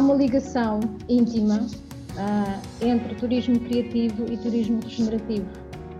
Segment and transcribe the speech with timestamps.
[0.00, 1.66] uma ligação íntima
[2.16, 5.46] uh, entre turismo criativo e turismo regenerativo.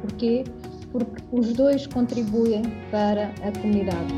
[0.01, 0.45] Porquê?
[0.91, 4.12] Porque os dois contribuem para a comunidade.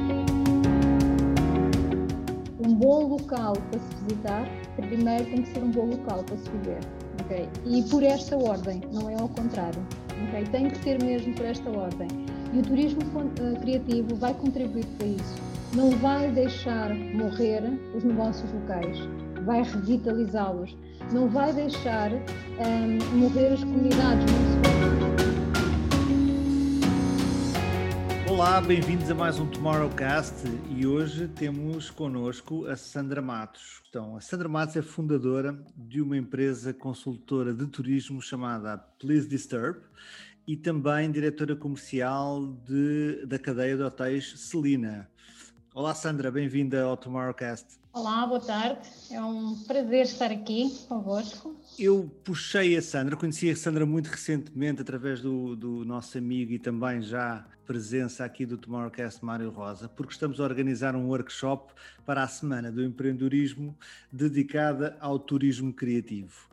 [2.65, 6.49] Um bom local para se visitar, primeiro tem que ser um bom local para se
[6.51, 6.81] viver.
[7.25, 7.49] Okay?
[7.67, 9.83] E por esta ordem, não é ao contrário.
[10.29, 10.45] Okay?
[10.45, 12.09] Tem que ser mesmo por esta ordem.
[12.53, 15.35] E o turismo uh, criativo vai contribuir para isso.
[15.75, 17.63] Não vai deixar morrer
[17.97, 18.99] os negócios locais,
[19.43, 20.77] vai revitalizá-los.
[21.13, 24.33] Não vai deixar um, morrer as comunidades
[28.43, 33.83] Olá, bem-vindos a mais um Tomorrowcast e hoje temos connosco a Sandra Matos.
[33.89, 39.81] Então, a Sandra Matos é fundadora de uma empresa consultora de turismo chamada Please Disturb
[40.47, 45.09] e também diretora comercial de, da cadeia de hotéis Celina.
[45.75, 47.82] Olá Sandra, bem-vinda ao Tomorrowcast.
[47.95, 48.89] Olá, boa tarde.
[49.11, 51.55] É um prazer estar aqui convosco.
[51.79, 56.59] Eu puxei a Sandra, conheci a Sandra muito recentemente através do, do nosso amigo e
[56.59, 61.71] também já presença aqui do Tomorrowcast Mário Rosa, porque estamos a organizar um workshop
[62.07, 63.77] para a Semana do Empreendedorismo
[64.11, 66.49] dedicada ao turismo criativo.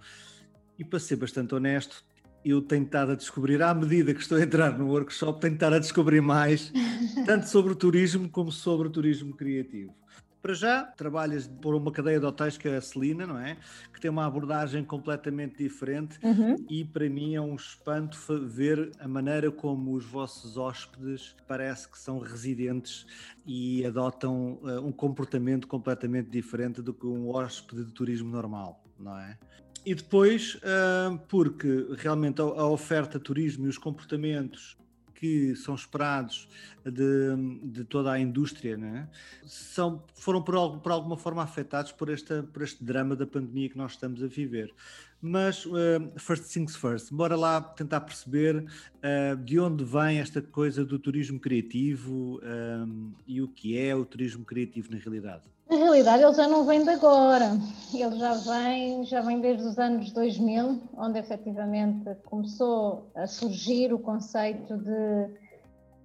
[0.78, 2.04] E para ser bastante honesto,
[2.44, 5.76] eu tenho estado a descobrir, à medida que estou a entrar no workshop, tenho estado
[5.76, 6.74] a descobrir mais,
[7.26, 9.94] tanto sobre o turismo como sobre o turismo criativo.
[10.42, 13.58] Para já, trabalhas por uma cadeia de hotéis que é a Celina, não é?
[13.94, 16.56] Que tem uma abordagem completamente diferente uhum.
[16.70, 22.00] e para mim é um espanto ver a maneira como os vossos hóspedes parece que
[22.00, 23.06] são residentes
[23.46, 29.18] e adotam uh, um comportamento completamente diferente do que um hóspede de turismo normal, não
[29.18, 29.38] é?
[29.86, 34.78] E depois, uh, porque realmente a, a oferta de turismo e os comportamentos
[35.20, 36.48] que são esperados
[36.86, 39.10] de, de toda a indústria, né?
[39.46, 43.78] são, foram por, por, alguma forma afetados por, esta, por este drama da pandemia que
[43.78, 44.74] nós estamos a viver.
[45.22, 45.72] Mas, uh,
[46.18, 51.38] first things first, bora lá tentar perceber uh, de onde vem esta coisa do turismo
[51.38, 55.44] criativo um, e o que é o turismo criativo na realidade.
[55.70, 57.52] Na realidade, ele já não vem de agora,
[57.94, 64.00] ele já vem, já vem desde os anos 2000, onde efetivamente começou a surgir o
[64.00, 65.30] conceito de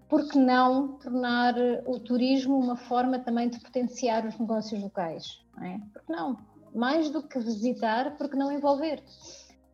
[0.07, 1.55] por que não tornar
[1.87, 5.41] o turismo uma forma também de potenciar os negócios locais?
[5.57, 5.81] Não é?
[5.95, 6.37] Por que não?
[6.75, 9.03] Mais do que visitar, por que não envolver?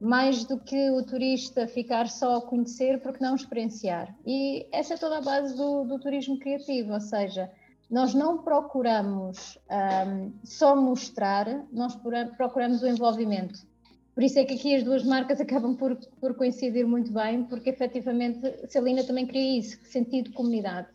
[0.01, 4.15] Mais do que o turista ficar só a conhecer, por que não experienciar?
[4.25, 7.51] E essa é toda a base do, do turismo criativo, ou seja,
[7.91, 11.97] nós não procuramos um, só mostrar, nós
[12.37, 13.69] procuramos o envolvimento.
[14.15, 17.71] Por isso é que aqui as duas marcas acabam por, por coincidir muito bem, porque
[17.71, 20.89] efetivamente Celina também cria isso, sentido de comunidade.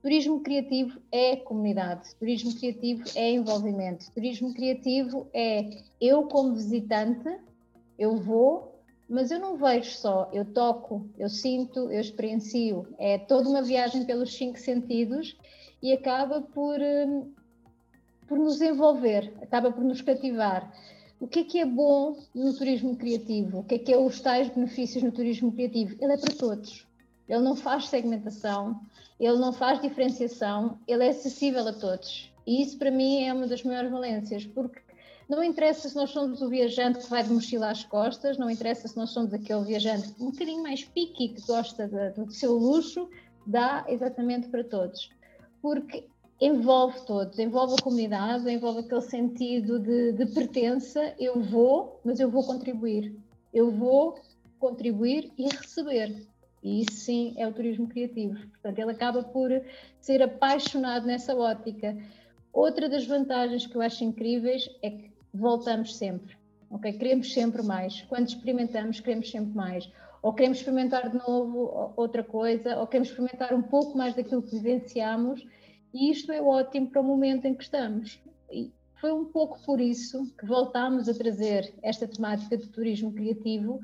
[0.00, 5.68] Turismo criativo é comunidade, turismo criativo é envolvimento, turismo criativo é
[6.00, 7.28] eu como visitante,
[7.98, 12.86] eu vou, mas eu não vejo só, eu toco, eu sinto, eu experiencio.
[12.98, 15.36] É toda uma viagem pelos cinco sentidos
[15.82, 17.32] e acaba por, hum,
[18.26, 20.72] por nos envolver, acaba por nos cativar.
[21.18, 23.60] O que é que é bom no turismo criativo?
[23.60, 25.96] O que é que é os tais benefícios no turismo criativo?
[26.00, 26.86] Ele é para todos.
[27.28, 28.80] Ele não faz segmentação,
[29.18, 32.32] ele não faz diferenciação, ele é acessível a todos.
[32.46, 34.80] E isso para mim é uma das maiores valências, porque
[35.28, 38.86] não interessa se nós somos o viajante que vai de mochila às costas, não interessa
[38.86, 43.08] se nós somos aquele viajante um bocadinho mais pique que gosta de, do seu luxo,
[43.44, 45.10] dá exatamente para todos
[45.66, 46.06] porque
[46.40, 51.12] envolve todos, envolve a comunidade, envolve aquele sentido de, de pertença.
[51.18, 53.12] Eu vou, mas eu vou contribuir.
[53.52, 54.16] Eu vou
[54.60, 56.24] contribuir e receber.
[56.62, 58.38] E isso sim é o turismo criativo.
[58.52, 59.50] Portanto, ele acaba por
[60.00, 61.98] ser apaixonado nessa ótica.
[62.52, 66.36] Outra das vantagens que eu acho incríveis é que voltamos sempre.
[66.70, 66.92] Ok?
[66.92, 68.02] Queremos sempre mais.
[68.02, 69.90] Quando experimentamos, queremos sempre mais.
[70.22, 74.52] Ou queremos experimentar de novo outra coisa, ou queremos experimentar um pouco mais daquilo que
[74.52, 75.44] vivenciamos
[75.96, 78.20] e isto é ótimo para o momento em que estamos.
[78.50, 78.70] E
[79.00, 83.80] foi um pouco por isso que voltámos a trazer esta temática de turismo criativo,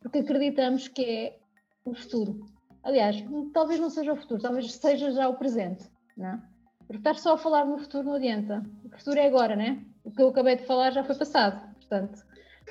[0.00, 1.38] porque acreditamos que é
[1.84, 2.46] o futuro.
[2.82, 3.16] Aliás,
[3.54, 5.90] talvez não seja o futuro, talvez seja já o presente.
[6.16, 6.28] Não?
[6.28, 6.42] É?
[6.86, 8.62] Porque estar só a falar no futuro não adianta.
[8.84, 9.82] O futuro é agora, né?
[10.04, 11.74] O que eu acabei de falar já foi passado.
[11.76, 12.22] Portanto,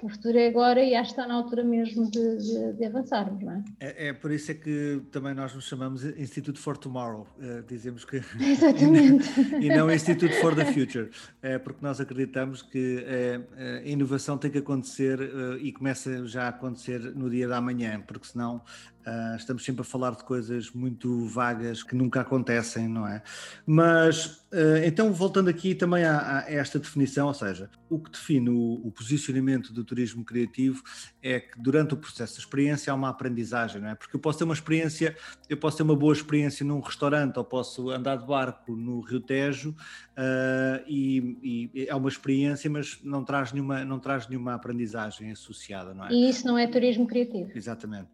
[0.02, 3.42] o futuro é agora e acho que está na altura mesmo de, de, de avançarmos,
[3.44, 3.64] não é?
[3.80, 4.08] é?
[4.08, 4.14] é?
[4.14, 8.18] por isso é que também nós nos chamamos Institute for Tomorrow, uh, dizemos que.
[8.40, 9.30] Exatamente.
[9.62, 11.10] e não Institute for the Future,
[11.42, 16.46] é porque nós acreditamos que uh, a inovação tem que acontecer uh, e começa já
[16.46, 18.62] a acontecer no dia da manhã, porque senão
[19.06, 23.22] Uh, estamos sempre a falar de coisas muito vagas que nunca acontecem, não é?
[23.66, 28.50] Mas uh, então, voltando aqui também a, a, esta definição, ou seja, o que define
[28.50, 30.82] o, o, posicionamento do turismo criativo
[31.22, 33.96] é que durante o processo de experiência há uma aprendizagem, não é?
[33.96, 35.16] Porque eu posso ter uma experiência,
[35.50, 39.20] eu posso ter uma boa experiência num restaurante ou posso andar de barco no Rio
[39.20, 45.30] Tejo uh, e, e, é uma experiência, mas não traz nenhuma, não traz nenhuma aprendizagem
[45.32, 46.12] associada, não é?
[46.14, 47.52] E isso não é turismo criativo.
[47.54, 48.10] Exatamente.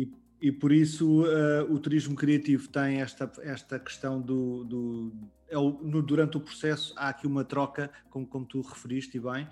[0.00, 4.64] E, e por isso uh, o turismo criativo tem esta, esta questão do.
[4.64, 5.12] do
[5.48, 9.48] é o, no, durante o processo há aqui uma troca, como, como tu referiste bem,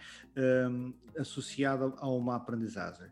[0.71, 3.09] um, eh, associada a uma aprendizagem.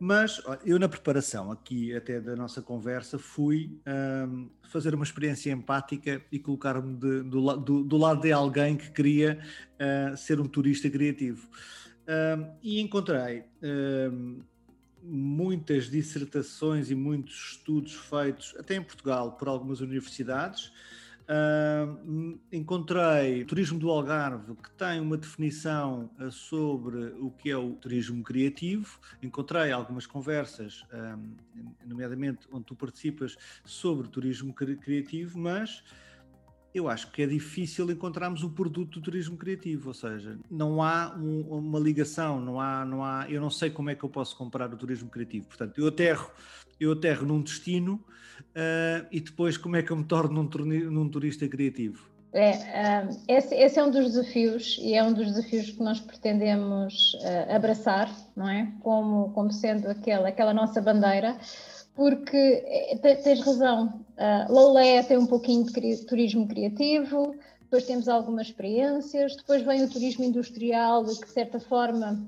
[0.00, 3.78] Mas eu, na preparação aqui até da nossa conversa, fui
[4.26, 9.38] um, fazer uma experiência empática e colocar-me do, do, do, lado de alguém que queria
[9.74, 11.46] uh, ser um turista criativo.
[12.08, 13.44] Um, e encontrei
[15.02, 20.72] muitas dissertações e muitos estudos feitos, até em Portugal, por algumas universidades.
[21.22, 27.56] Uh, encontrei o turismo do Algarve que tem uma definição uh, sobre o que é
[27.56, 28.98] o turismo criativo.
[29.22, 30.84] Encontrei algumas conversas,
[31.86, 35.82] nomeadamente onde tu participas, sobre turismo criativo, mas
[36.74, 41.14] eu acho que é difícil encontrarmos o produto do turismo criativo, ou seja, não há
[41.16, 44.36] um, uma ligação, não há, não há, eu não sei como é que eu posso
[44.36, 45.46] comprar o turismo criativo.
[45.46, 46.30] Portanto, eu aterro,
[46.80, 47.94] eu aterro num destino
[48.40, 52.10] uh, e depois como é que eu me torno num, num turista criativo?
[52.32, 56.00] É, uh, esse, esse, é um dos desafios e é um dos desafios que nós
[56.00, 58.72] pretendemos uh, abraçar, não é?
[58.80, 61.36] Como, como sendo aquela, aquela nossa bandeira,
[61.94, 68.48] porque eh, tens razão, uh, Lolé tem um pouquinho de turismo criativo, depois temos algumas
[68.48, 72.22] experiências, depois vem o turismo industrial, que de certa forma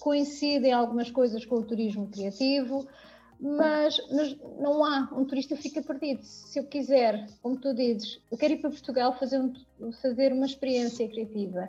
[0.00, 2.86] coincide em algumas coisas com o turismo criativo,
[3.40, 6.22] mas, mas, não há, um turista fica perdido.
[6.22, 10.46] Se eu quiser, como tu dizes, eu quero ir para Portugal fazer, um, fazer uma
[10.46, 11.68] experiência criativa,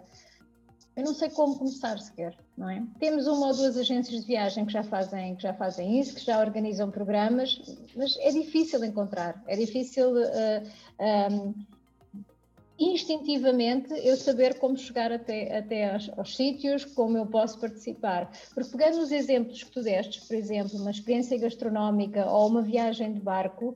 [0.96, 2.82] eu não sei como começar sequer, não é?
[3.00, 6.22] Temos uma ou duas agências de viagem que já fazem, que já fazem isso, que
[6.24, 7.62] já organizam programas,
[7.96, 10.64] mas é difícil encontrar, é difícil uh,
[11.00, 11.54] eh, um,
[12.80, 18.32] instintivamente eu saber como chegar até, até aos, aos, sítios, como eu posso participar.
[18.54, 23.14] Porque pegando os exemplos que tu destes, por exemplo, uma experiência gastronómica ou uma viagem
[23.14, 23.76] de barco,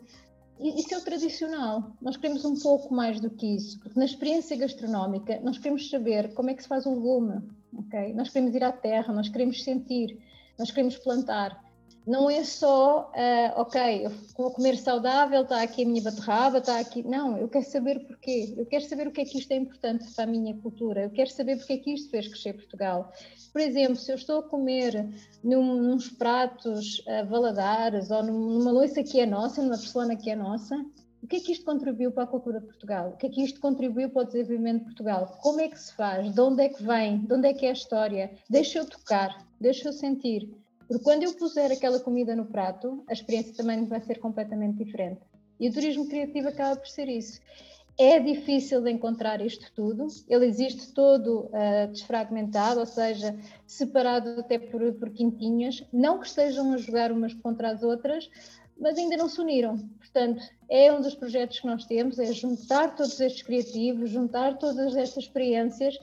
[0.59, 1.91] isso é o tradicional.
[2.01, 6.33] Nós queremos um pouco mais do que isso, porque na experiência gastronómica nós queremos saber
[6.33, 7.41] como é que se faz um legume,
[7.73, 8.13] ok?
[8.13, 10.17] Nós queremos ir à terra, nós queremos sentir,
[10.57, 11.63] nós queremos plantar.
[12.09, 16.79] Não é só, uh, ok, eu vou comer saudável, está aqui a minha beterraba, está
[16.79, 17.03] aqui.
[17.03, 18.55] Não, eu quero saber porquê.
[18.57, 21.03] Eu quero saber o que é que isto é importante para a minha cultura.
[21.03, 23.13] Eu quero saber porque é que isto fez crescer Portugal.
[23.53, 25.07] Por exemplo, se eu estou a comer
[25.43, 30.35] num, nos pratos uh, valadares ou numa louça que é nossa, numa persona que é
[30.35, 30.83] nossa,
[31.21, 33.09] o que é que isto contribuiu para a cultura de Portugal?
[33.09, 35.37] O que é que isto contribuiu para o desenvolvimento de Portugal?
[35.43, 36.33] Como é que se faz?
[36.33, 37.19] De onde é que vem?
[37.19, 38.31] De onde é que é a história?
[38.49, 40.49] Deixa eu tocar, deixa eu sentir.
[40.89, 45.21] Porque quando eu puser aquela comida no prato, a experiência também vai ser completamente diferente.
[45.59, 47.39] E o turismo criativo acaba por ser isso.
[47.95, 53.37] É difícil de encontrar isto tudo, ele existe todo uh, desfragmentado, ou seja,
[53.67, 58.27] separado até por, por quintinhas, não que estejam a jogar umas contra as outras,
[58.75, 59.77] mas ainda não se uniram.
[59.99, 64.95] Portanto, é um dos projetos que nós temos, é juntar todos estes criativos, juntar todas
[64.95, 65.95] estas experiências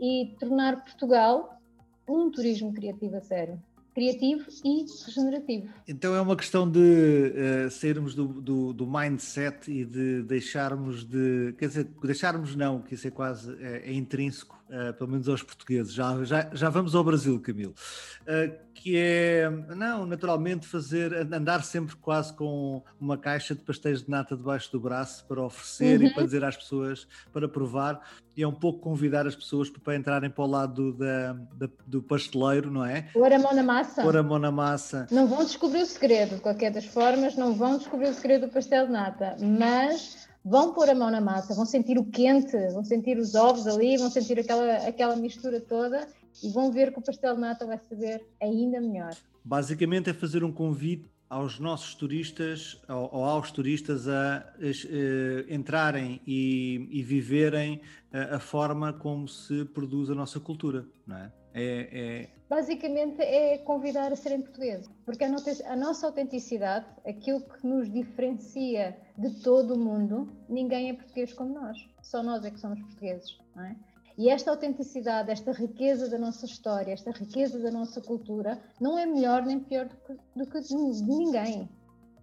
[0.00, 1.60] e tornar Portugal
[2.08, 3.62] um turismo criativo a sério
[3.94, 5.68] criativo e regenerativo.
[5.86, 11.54] Então é uma questão de uh, sairmos do, do, do, mindset e de deixarmos de,
[11.58, 15.42] quer dizer, deixarmos não, que isso é quase, é, é intrínseco, uh, pelo menos aos
[15.42, 17.74] portugueses, já, já, já vamos ao Brasil, Camilo,
[18.22, 24.10] uh, que é, não, naturalmente fazer, andar sempre quase com uma caixa de pastéis de
[24.10, 26.06] nata debaixo do braço para oferecer uhum.
[26.06, 28.00] e para dizer às pessoas, para provar,
[28.36, 32.02] e é um pouco convidar as pessoas para entrarem para o lado da, da, do
[32.02, 33.02] pasteleiro, não é?
[33.12, 34.02] Pôr a mão na massa.
[34.02, 35.06] Pôr a mão na massa.
[35.10, 38.52] Não vão descobrir o segredo, de qualquer das formas, não vão descobrir o segredo do
[38.52, 42.84] pastel de nata, mas vão pôr a mão na massa, vão sentir o quente, vão
[42.84, 46.06] sentir os ovos ali, vão sentir aquela, aquela mistura toda
[46.42, 49.14] e vão ver que o pastel de nata vai saber ainda melhor.
[49.44, 56.86] Basicamente é fazer um convite aos nossos turistas ou, aos turistas a, uh, entrarem e,
[56.90, 57.80] e viverem
[58.12, 61.32] a, a, forma como se produz a nossa cultura, não é?
[61.54, 62.28] É, é...
[62.48, 69.42] Basicamente é convidar a serem portugueses, porque a, nossa autenticidade, aquilo que nos diferencia de
[69.42, 73.64] todo o mundo, ninguém é português como nós, só nós é que somos portugueses, não
[73.64, 73.76] é?
[74.18, 79.06] E esta autenticidade, esta riqueza da nossa história, esta riqueza da nossa cultura, não é
[79.06, 79.88] melhor nem pior
[80.36, 81.68] do que de ninguém.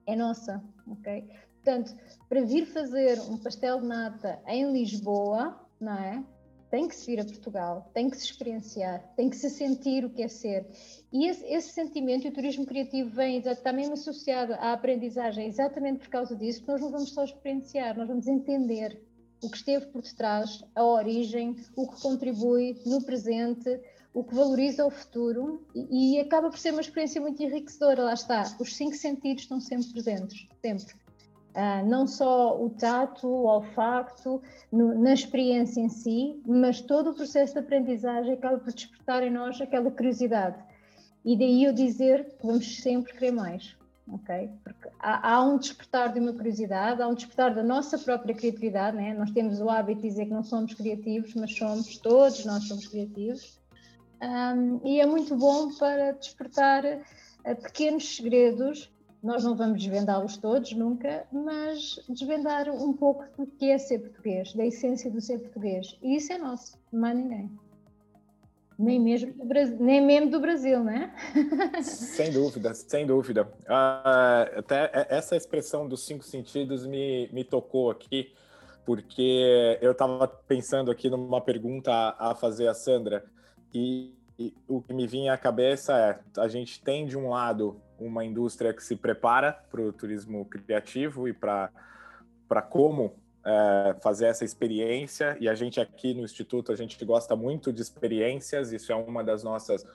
[0.06, 1.28] É nossa, ok?
[1.56, 1.96] Portanto,
[2.28, 6.24] para vir fazer um pastel de nata em Lisboa, não é?
[6.70, 10.10] Tem que se vir a Portugal, tem que se experienciar, tem que se sentir o
[10.10, 10.68] que é ser.
[11.12, 16.00] E esse, esse sentimento e o turismo criativo vem está mesmo associado à aprendizagem, exatamente
[16.00, 19.02] por causa disso, porque nós não vamos só experienciar, nós vamos entender
[19.42, 23.80] o que esteve por detrás, a origem, o que contribui no presente,
[24.14, 28.04] o que valoriza o futuro e, e, acaba por ser uma experiência muito enriquecedora.
[28.04, 30.94] Lá está, os cinco sentidos estão sempre presentes, sempre.
[31.54, 34.42] Ah, não só o tato, o olfacto,
[34.72, 39.32] no, na experiência em si, mas todo o processo de aprendizagem acaba por despertar em
[39.32, 40.58] nós aquela curiosidade.
[41.26, 43.78] E daí eu dizer que vamos sempre querer mais
[44.12, 44.50] ok?
[44.64, 48.98] Porque há, há, um despertar de uma curiosidade, há um despertar da nossa própria criatividade,
[48.98, 49.14] né?
[49.14, 52.88] Nós temos o hábito de dizer que não somos criativos, mas somos, todos nós somos
[52.88, 53.60] criativos.
[54.22, 58.92] Um, e é muito bom para despertar uh, pequenos segredos.
[59.22, 64.54] Nós não vamos desvendá-los todos nunca, mas desvendar um pouco do que é ser português,
[64.54, 65.98] da essência do ser português.
[66.02, 67.52] E isso é nosso, não há ninguém.
[68.78, 71.14] Nem mesmo, do Brasil, nem mesmo do Brasil, né?
[71.84, 73.44] sem dúvida, sem dúvida.
[73.44, 78.34] Uh, até essa expressão dos cinco sentidos me, me tocou aqui,
[78.86, 83.26] porque eu estava pensando aqui numa pergunta a, fazer a Sandra,
[83.74, 87.82] e, e, o que me vinha à cabeça é: a gente tem, de um lado,
[88.00, 91.72] uma indústria que se prepara para o turismo criativo e para
[92.70, 93.16] como
[93.46, 95.38] é, fazer essa experiência.
[95.40, 98.72] E a gente aqui no Instituto a gente gosta muito de experiências.
[98.72, 99.86] Isso é uma das nossas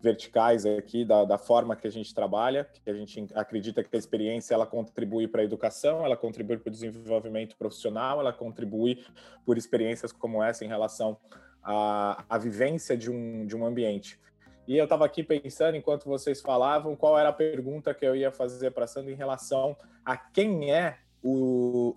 [0.00, 3.98] verticais aqui da, da forma que a gente trabalha que a gente acredita que a
[3.98, 9.04] experiência ela contribui para a educação ela contribui para o desenvolvimento profissional ela contribui
[9.44, 11.16] por experiências como essa em relação
[11.62, 14.20] à, à vivência de um, de um ambiente
[14.68, 18.30] e eu estava aqui pensando, enquanto vocês falavam, qual era a pergunta que eu ia
[18.30, 21.96] fazer para Sandra em relação a quem é o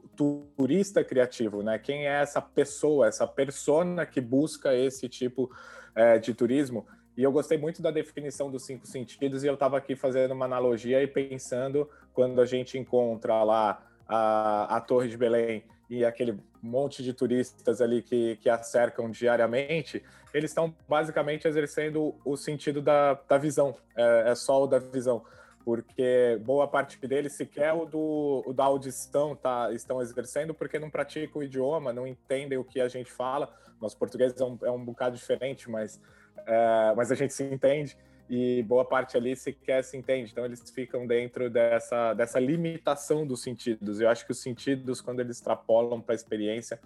[0.55, 1.77] turista criativo, né?
[1.77, 5.51] Quem é essa pessoa, essa persona que busca esse tipo
[5.93, 6.87] é, de turismo?
[7.17, 10.45] E eu gostei muito da definição dos cinco sentidos e eu estava aqui fazendo uma
[10.45, 16.39] analogia e pensando quando a gente encontra lá a, a Torre de Belém e aquele
[16.61, 20.01] monte de turistas ali que, que a cercam diariamente,
[20.33, 25.21] eles estão basicamente exercendo o sentido da, da visão, é, é só o da visão
[25.65, 30.89] porque boa parte deles sequer o, do, o da audição tá, estão exercendo porque não
[30.89, 33.53] praticam o idioma, não entendem o que a gente fala.
[33.79, 36.01] Nosso português é um, é um bocado diferente, mas,
[36.47, 37.95] é, mas a gente se entende
[38.33, 40.31] e boa parte ali sequer se entende.
[40.31, 43.99] Então eles ficam dentro dessa, dessa limitação dos sentidos.
[43.99, 46.79] Eu acho que os sentidos, quando eles extrapolam para a experiência,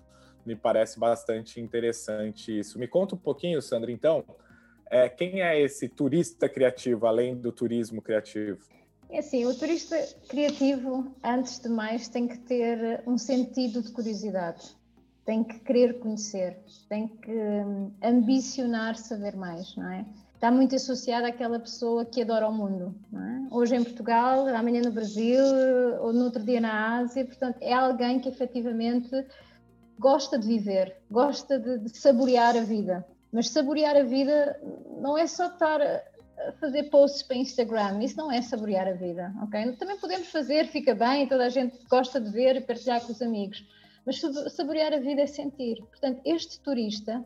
[0.44, 2.80] me parece bastante interessante isso.
[2.80, 4.26] Me conta um pouquinho, Sandra, então,
[4.90, 8.66] é, quem é esse turista criativo, além do turismo criativo?
[9.12, 9.96] É assim, o turista
[10.28, 14.76] criativo, antes de mais, tem que ter um sentido de curiosidade,
[15.24, 16.58] tem que querer conhecer,
[16.90, 20.06] tem que hum, ambicionar saber mais, não é?
[20.46, 23.48] Está muito associado àquela pessoa que adora o mundo, é?
[23.50, 25.44] Hoje em Portugal, amanhã no Brasil,
[26.02, 29.10] ou no outro dia na Ásia, portanto, é alguém que efetivamente
[29.98, 34.62] gosta de viver, gosta de, de saborear a vida, mas saborear a vida
[35.02, 39.34] não é só estar a fazer posts para Instagram, isso não é saborear a vida,
[39.42, 39.72] ok?
[39.78, 43.22] Também podemos fazer, fica bem, toda a gente gosta de ver e partilhar com os
[43.24, 43.66] amigos,
[44.06, 44.22] mas
[44.54, 45.78] saborear a vida é sentir.
[45.90, 47.26] Portanto, este turista,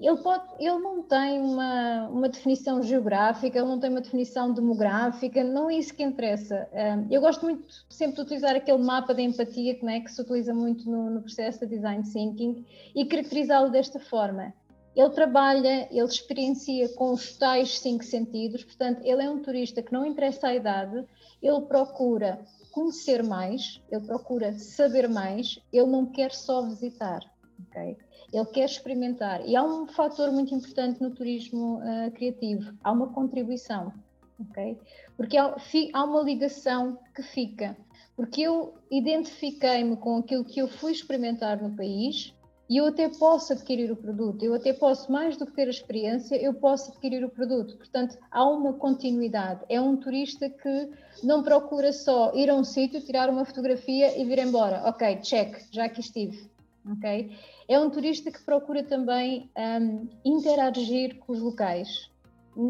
[0.00, 5.44] ele, pode, ele não tem uma, uma definição geográfica, ele não tem uma definição demográfica,
[5.44, 6.66] não é isso que interessa.
[6.72, 10.20] É, eu gosto muito sempre de utilizar aquele mapa de empatia que, né, que se
[10.22, 14.54] utiliza muito no, no processo de design thinking e caracterizá-lo desta forma
[14.98, 19.92] ele trabalha, ele experiencia com os tais cinco sentidos, portanto, ele é um turista que
[19.92, 21.04] não interessa a idade,
[21.40, 22.40] ele procura
[22.72, 27.20] conhecer mais, ele procura saber mais, ele não quer só visitar,
[27.68, 27.96] ok?
[28.32, 29.46] Ele quer experimentar.
[29.46, 33.92] E há um fator muito importante no turismo uh, criativo, há uma contribuição,
[34.38, 34.78] ok?
[35.16, 35.56] Porque há,
[35.92, 37.76] há uma ligação que fica.
[38.14, 42.34] Porque eu identifiquei-me com aquilo que eu fui experimentar no país,
[42.68, 45.70] e eu até posso adquirir o produto, eu até posso, mais do que ter a
[45.70, 47.78] experiência, eu posso adquirir o produto.
[47.78, 49.64] Portanto, há uma continuidade.
[49.70, 50.90] É um turista que
[51.22, 54.82] não procura só ir a um sítio, tirar uma fotografia e vir embora.
[54.84, 56.50] Ok, check, já aqui estive.
[56.92, 57.36] Ok?
[57.68, 62.10] É um turista que procura também um, interagir com os locais,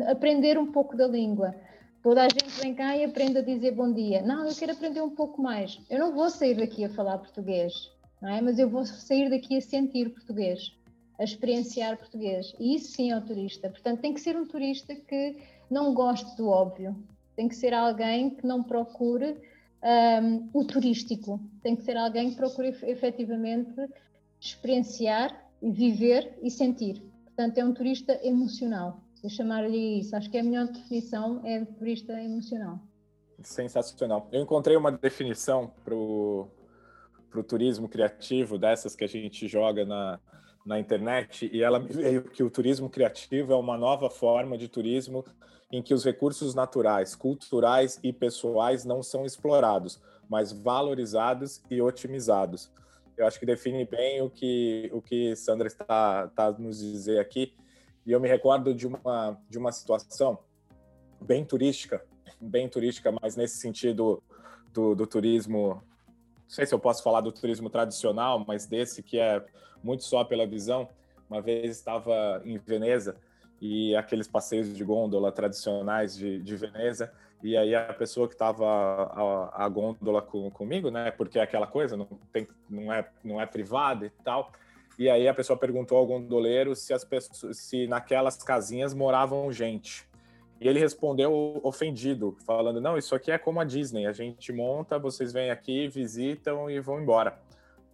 [0.08, 1.54] aprender um pouco da língua.
[2.02, 4.22] Toda a gente vem cá e aprende a dizer bom dia.
[4.22, 5.80] Não, eu quero aprender um pouco mais.
[5.90, 8.40] Eu não vou sair daqui a falar português, não é?
[8.40, 10.72] Mas eu vou sair daqui a sentir português,
[11.18, 12.54] a experienciar português.
[12.58, 13.68] E isso sim é o turista.
[13.68, 15.36] Portanto, tem que ser um turista que
[15.70, 16.96] não goste do óbvio.
[17.34, 19.36] Tem que ser alguém que não procure
[19.82, 21.40] um, o turístico.
[21.62, 23.74] Tem que ser alguém que procure efetivamente
[24.40, 27.02] experienciar, viver e sentir.
[27.24, 29.00] Portanto, é um turista emocional.
[29.22, 30.14] Eu chamar-lhe isso.
[30.14, 32.78] Acho que a melhor definição é de turista emocional.
[33.42, 34.28] Sensacional.
[34.32, 36.48] Eu encontrei uma definição para o
[37.46, 40.20] turismo criativo, dessas que a gente joga na,
[40.66, 44.68] na internet, e ela me veio que o turismo criativo é uma nova forma de
[44.68, 45.24] turismo
[45.70, 52.70] em que os recursos naturais, culturais e pessoais não são explorados, mas valorizados e otimizados.
[53.18, 57.52] Eu acho que define bem o que o que Sandra está, está nos dizer aqui.
[58.06, 60.38] E eu me recordo de uma de uma situação
[61.20, 62.00] bem turística,
[62.40, 64.22] bem turística, mas nesse sentido
[64.72, 69.18] do, do turismo, não sei se eu posso falar do turismo tradicional, mas desse que
[69.18, 69.44] é
[69.82, 70.88] muito só pela visão.
[71.28, 73.16] Uma vez estava em Veneza
[73.60, 77.12] e aqueles passeios de gôndola tradicionais de, de Veneza.
[77.42, 81.10] E aí a pessoa que estava a, a, gôndola com, comigo, né?
[81.10, 84.50] Porque é aquela coisa, não, tem, não, é, não é privada e tal.
[84.98, 90.08] E aí a pessoa perguntou ao gondoleiro se, as pessoas, se naquelas casinhas moravam gente.
[90.60, 94.06] E ele respondeu ofendido, falando: Não, isso aqui é como a Disney.
[94.06, 97.38] A gente monta, vocês vêm aqui, visitam e vão embora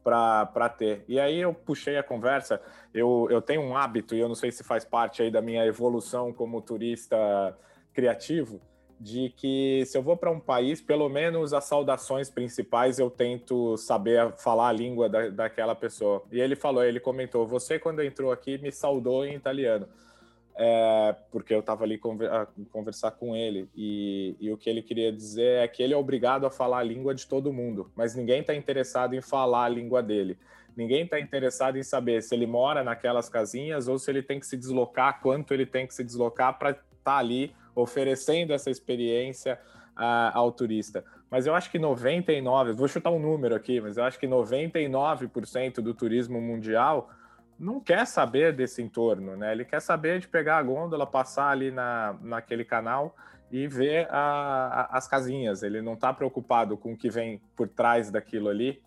[0.05, 1.03] para ter.
[1.09, 2.61] E aí eu puxei a conversa,
[2.93, 5.65] eu, eu tenho um hábito, e eu não sei se faz parte aí da minha
[5.65, 7.17] evolução como turista
[7.95, 8.61] criativo,
[9.01, 13.77] de que se eu vou para um país, pelo menos as saudações principais eu tento
[13.77, 16.23] saber falar a língua da, daquela pessoa.
[16.31, 19.89] E ele falou, ele comentou, você quando entrou aqui me saudou em italiano
[20.57, 22.31] é, porque eu estava ali conver
[22.71, 26.47] conversar com ele e, e, o que ele queria dizer é que ele é obrigado
[26.47, 30.03] a falar a língua de todo mundo, mas ninguém está interessado em falar a língua
[30.03, 30.39] dele.
[30.77, 34.47] Ninguém está interessado em saber se ele mora naquelas casinhas ou se ele tem que
[34.47, 39.59] se deslocar, quanto ele tem que se deslocar para estar tá ali oferecendo essa experiência
[39.97, 41.05] uh, ao turista.
[41.31, 45.81] Mas eu acho que 99, vou chutar um número aqui, mas eu acho que 99%
[45.81, 47.11] do turismo mundial
[47.59, 49.53] não quer saber desse entorno, né?
[49.53, 53.15] Ele quer saber de pegar a gôndola, passar ali na, naquele canal
[53.51, 55.63] e ver a, a, as casinhas.
[55.63, 58.83] Ele não está preocupado com o que vem por trás daquilo ali.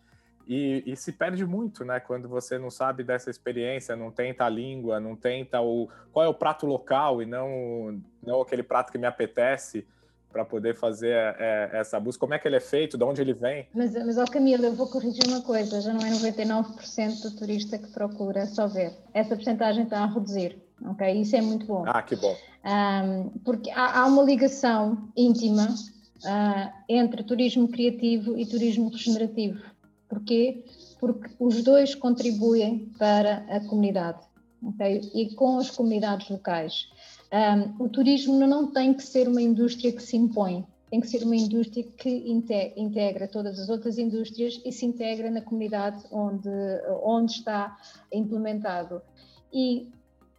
[0.48, 2.00] E, e, se perde muito, né?
[2.00, 6.30] Quando você não sabe dessa experiência, não tenta a língua, não tenta o qual é
[6.30, 9.86] o prato local e não, não aquele prato que me apetece
[10.32, 12.20] para poder fazer é, essa busca?
[12.20, 12.98] Como é que ele é feito?
[12.98, 13.68] De onde ele vem?
[13.74, 17.78] Mas, mas ó Camila, eu vou corrigir uma coisa: já não é 99% do turista
[17.78, 18.94] que procura só ver.
[19.14, 20.62] Essa porcentagem está a reduzir.
[20.86, 21.22] Ok?
[21.22, 21.84] Isso é muito bom.
[21.88, 22.36] Ah, que bom.
[22.64, 29.60] Um, porque há, há, uma ligação íntima uh, entre turismo criativo e turismo regenerativo.
[30.08, 30.64] Porquê?
[31.00, 34.20] Porque os dois contribuem para a comunidade.
[34.64, 35.02] Okay?
[35.14, 36.90] E com as comunidades locais.
[37.32, 41.24] Um, o turismo não tem que ser uma indústria que se impõe, tem que ser
[41.24, 42.10] uma indústria que
[42.78, 46.50] integra todas as outras indústrias e se integra na comunidade onde,
[47.04, 47.78] onde está
[48.14, 49.02] implementado.
[49.52, 49.90] E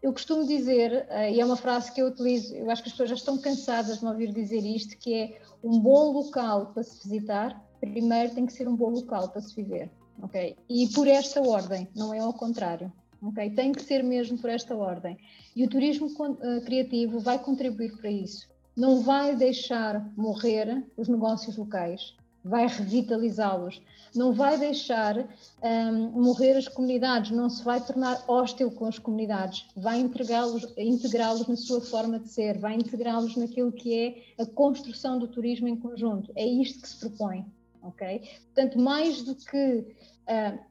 [0.03, 2.92] eu costumo dizer, uh, e é uma frase que eu utilizo, eu acho que as
[2.92, 6.83] pessoas já estão cansadas de me ouvir dizer isto, que é um bom local para
[6.83, 9.90] se visitar, primeiro tem que ser um bom local para se viver,
[10.22, 10.57] ok?
[10.68, 12.92] E por esta ordem, não é ao contrário.
[13.22, 13.50] Okay?
[13.50, 15.18] Tem que ser mesmo por esta ordem.
[15.54, 18.48] E o turismo uh, criativo vai contribuir para isso.
[18.76, 23.83] Não vai deixar morrer os negócios locais, vai revitalizá-los.
[24.14, 25.16] Não vai deixar
[25.62, 31.35] um, morrer as comunidades, não se vai tornar hostil com as comunidades, vai integrá-los integrá
[31.35, 35.76] na sua forma de ser, vai integrá-los naquilo que é a construção do turismo em
[35.76, 36.33] conjunto.
[36.35, 37.44] É isto que se propõe.
[37.83, 38.22] ok?
[38.54, 39.85] Portanto, mais do que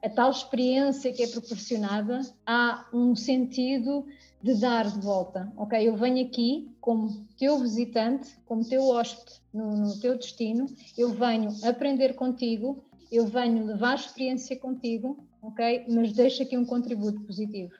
[0.02, 4.06] a tal experiência que é proporcionada, há um sentido
[4.40, 5.52] de dar de volta.
[5.56, 10.66] Ok, eu venho aqui como teu visitante, como teu hóspede no, no teu destino,
[10.96, 17.20] eu venho aprender contigo, eu venho levar experiência contigo, ok, mas deixo aqui um contributo
[17.22, 17.72] positivo.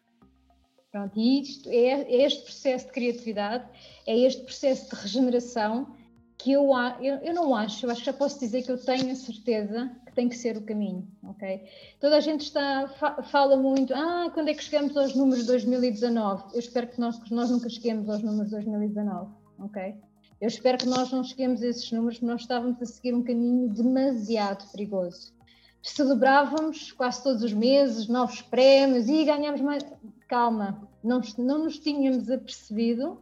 [0.91, 3.69] Pronto, e isto é, é este processo de criatividade,
[4.07, 5.95] é este processo de regeneração
[6.39, 6.71] que eu,
[7.01, 9.91] eu, eu não acho, eu acho que já posso dizer que eu tenho a certeza
[10.07, 11.65] que tem que ser o caminho, ok?
[11.99, 12.89] Toda a gente está,
[13.25, 16.55] fala muito, ah, quando é que chegamos aos números de 2019?
[16.55, 19.97] Eu espero que nós, que nós nunca cheguemos aos números de 2019, ok?
[20.41, 23.69] Eu espero que nós não cheguemos a esses números, nós estávamos a seguir um caminho
[23.69, 25.35] demasiado perigoso.
[25.83, 29.85] celebrávamos quase todos os meses novos prémios e ganhámos mais.
[30.29, 33.21] Calma, não, não nos tínhamos apercebido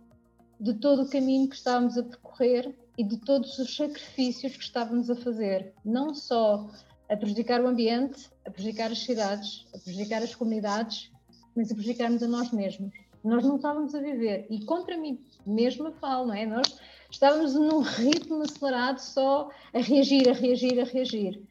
[0.60, 5.10] de todo o caminho que estávamos a percorrer e de todos os sacrifícios que estávamos
[5.10, 6.70] a fazer, não só
[7.08, 11.10] a prejudicar o ambiente, a prejudicar as cidades, a prejudicar as comunidades,
[11.54, 12.92] mas a prejudicarmos a nós mesmos.
[13.22, 16.46] Nós não estávamos a viver, e contra mim mesma falo, não é?
[16.46, 16.78] Nós
[17.10, 21.42] estávamos num ritmo acelerado só a reagir, a reagir, a reagir.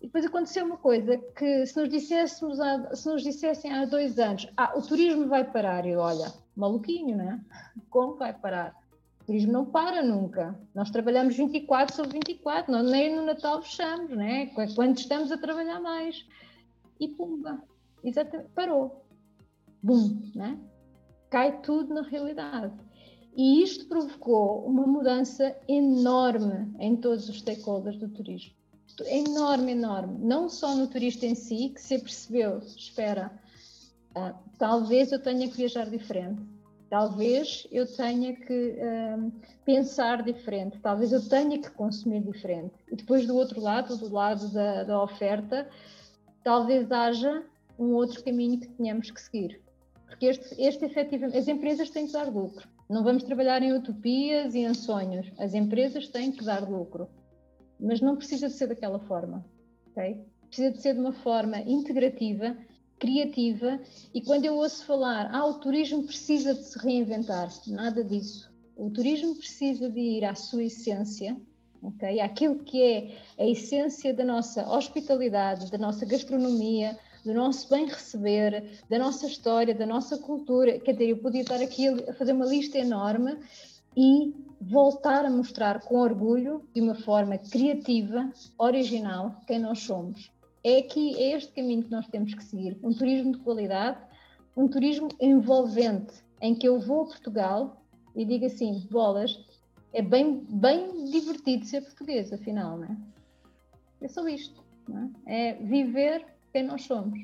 [0.00, 4.18] E depois aconteceu uma coisa que se nos, disséssemos há, se nos dissessem há dois
[4.18, 7.40] anos, ah, o turismo vai parar, e olha, maluquinho, não é?
[7.88, 8.81] Como vai parar?
[9.22, 10.58] O turismo não para nunca.
[10.74, 14.46] Nós trabalhamos 24 sobre 24, nós nem no Natal fechamos, né?
[14.74, 16.26] quando estamos a trabalhar mais.
[16.98, 17.62] E pumba,
[18.02, 19.04] exatamente, parou.
[19.80, 20.58] Bum, né?
[21.30, 22.72] Cai tudo na realidade.
[23.36, 28.52] E isto provocou uma mudança enorme em todos os stakeholders do turismo.
[29.06, 30.18] Enorme, enorme.
[30.18, 33.32] Não só no turista em si, que se percebeu, espera,
[34.14, 36.42] ah, talvez eu tenha que viajar diferente,
[36.92, 39.32] talvez eu tenha que um,
[39.64, 42.74] pensar diferente, talvez eu tenha que consumir diferente.
[42.86, 45.66] E depois do outro lado, do lado da, da oferta,
[46.44, 47.46] talvez haja
[47.78, 49.58] um outro caminho que tenhamos que seguir.
[50.06, 52.68] Porque este, este efetivamente, as empresas têm que dar lucro.
[52.90, 55.32] Não vamos trabalhar em utopias e em sonhos.
[55.38, 57.08] As empresas têm que dar lucro.
[57.80, 59.42] Mas não precisa de ser daquela forma.
[59.92, 60.20] Okay?
[60.46, 62.54] Precisa de ser de uma forma integrativa
[63.02, 63.80] criativa
[64.14, 68.48] e quando eu ouço falar, ah, o turismo precisa de se reinventar, nada disso.
[68.76, 71.36] O turismo precisa de ir à sua essência,
[71.82, 72.20] ok?
[72.20, 78.80] Aquilo que é a essência da nossa hospitalidade, da nossa gastronomia, do nosso bem receber,
[78.88, 80.78] da nossa história, da nossa cultura.
[80.78, 83.36] Quer dizer, eu podia estar aqui a fazer uma lista enorme
[83.96, 90.30] e voltar a mostrar com orgulho, de uma forma criativa, original, quem nós somos
[90.64, 92.78] é aqui, é este caminho que nós temos que seguir.
[92.82, 93.98] Um turismo de qualidade,
[94.56, 97.82] um turismo envolvente, em que eu vou a Portugal
[98.14, 99.38] e digo assim, bolas,
[99.92, 102.96] é bem, bem divertido ser português, afinal, não é?
[104.02, 104.62] É só isto,
[105.26, 105.50] é?
[105.50, 107.18] é viver quem nós somos.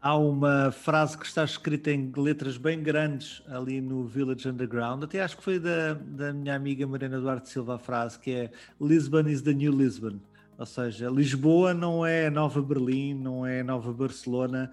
[0.00, 5.22] Há uma frase que está escrita em letras bem grandes ali no Village Underground, até
[5.22, 9.26] acho que foi da, da minha amiga Mariana Duarte Silva a frase, que é Lisbon
[9.28, 10.18] is the new Lisbon.
[10.56, 14.70] Ou seja, Lisboa não é Nova Berlim, não é Nova Barcelona.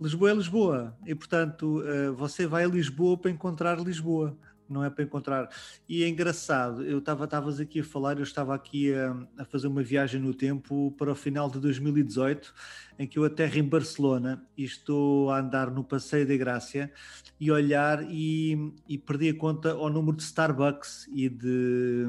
[0.00, 0.96] Lisboa é Lisboa.
[1.06, 4.36] E, portanto, eh, você vai a Lisboa para encontrar Lisboa,
[4.68, 5.48] não é para encontrar.
[5.88, 9.66] E é engraçado, eu estava estavas aqui a falar, eu estava aqui a, a, fazer
[9.66, 12.54] uma viagem no tempo para o final de 2018,
[12.98, 16.92] em que eu aterro em Barcelona e estou a andar no Passeio da Grácia
[17.38, 22.06] e olhar e, e perdi a conta ao número de Starbucks e de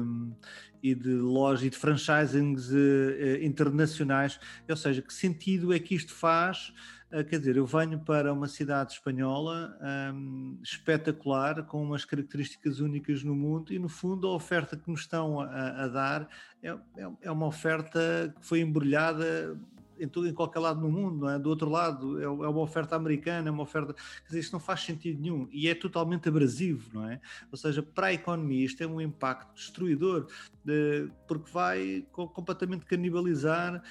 [0.82, 4.38] e de lojas e de franchisings uh, internacionais.
[4.68, 6.72] Ou seja, que sentido é que isto faz?
[7.16, 9.78] Uh, quer dizer, eu venho para uma cidade espanhola
[10.62, 15.40] espetacular, com umas características únicas no mundo, e no fundo a oferta que nos estão
[15.40, 16.28] a, a dar
[16.62, 19.58] é, é, é uma oferta que foi embrulhada
[19.98, 21.38] em, em qualquer lado no mundo, não é?
[21.38, 23.94] Do outro lado, é, é uma oferta americana, é uma oferta.
[23.94, 27.20] Quer dizer, isto não faz sentido nenhum e é totalmente abrasivo, não é?
[27.50, 30.26] Ou seja, para a economia isto é um impacto destruidor,
[30.64, 33.82] de, porque vai completamente canibalizar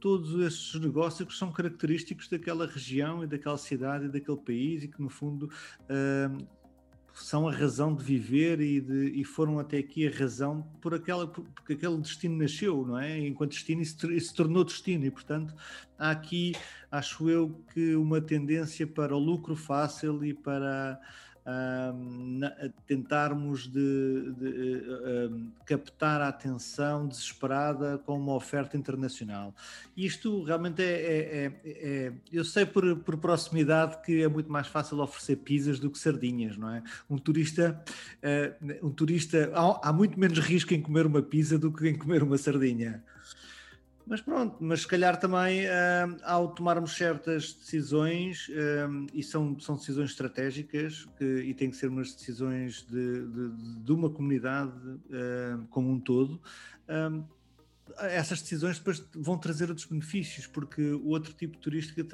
[0.00, 4.88] todos esses negócios que são característicos daquela região e daquela cidade e daquele país e
[4.88, 5.50] que no fundo
[5.82, 6.46] uh,
[7.12, 11.26] são a razão de viver e, de, e, foram até aqui a razão por aquela
[11.26, 13.18] porque aquele destino nasceu, não é?
[13.26, 15.54] Enquanto destino isso, se tornou destino e portanto
[15.98, 16.54] há aqui,
[16.90, 20.98] acho eu, que uma tendência para o lucro fácil e para
[22.86, 29.54] tentarmos de, de captar a atenção desesperada com uma oferta internacional.
[29.96, 34.66] Isto realmente é, é, é, é, eu sei por, por proximidade que é muito mais
[34.66, 36.82] fácil oferecer pizzas do que sardinhas, não é?
[37.08, 37.82] Um turista,
[38.22, 41.96] uh, um turista há, há muito menos risco em comer uma pizza do que em
[41.96, 43.02] comer uma sardinha.
[44.06, 49.76] Mas pronto, mas se calhar também uh, ao tomarmos certas decisões, uh, e são, são
[49.76, 55.64] decisões estratégicas, que, e têm que ser umas decisões de, de, de uma comunidade uh,
[55.70, 56.40] como um todo,
[57.98, 62.04] essas decisões depois vão trazer outros benefícios, porque o outro tipo de turística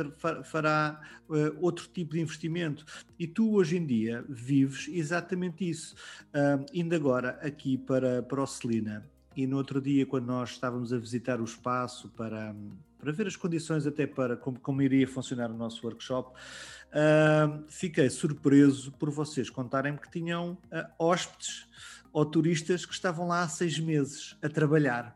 [0.44, 2.85] fará uh, outro tipo de investimento.
[3.18, 5.94] E tu hoje em dia vives exatamente isso.
[6.29, 10.94] Uh, indo agora aqui para, para o Celina, e no outro dia, quando nós estávamos
[10.94, 12.57] a visitar o espaço para,
[12.99, 18.09] para ver as condições até para como, como iria funcionar o nosso workshop, uh, fiquei
[18.09, 21.68] surpreso por vocês contarem que tinham uh, hóspedes
[22.14, 25.14] ou turistas que estavam lá há seis meses a trabalhar.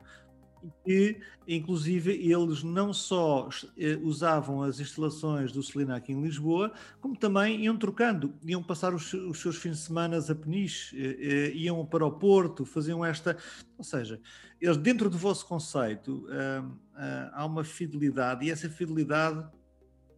[0.85, 7.17] Que, inclusive, eles não só eh, usavam as instalações do Celina aqui em Lisboa, como
[7.17, 11.53] também iam trocando, iam passar os, os seus fins de semana a Peniche, eh, eh,
[11.55, 13.37] iam para o Porto, faziam esta.
[13.79, 14.21] Ou seja,
[14.61, 16.27] eles, dentro do vosso conceito,
[17.33, 19.43] há uma fidelidade e essa fidelidade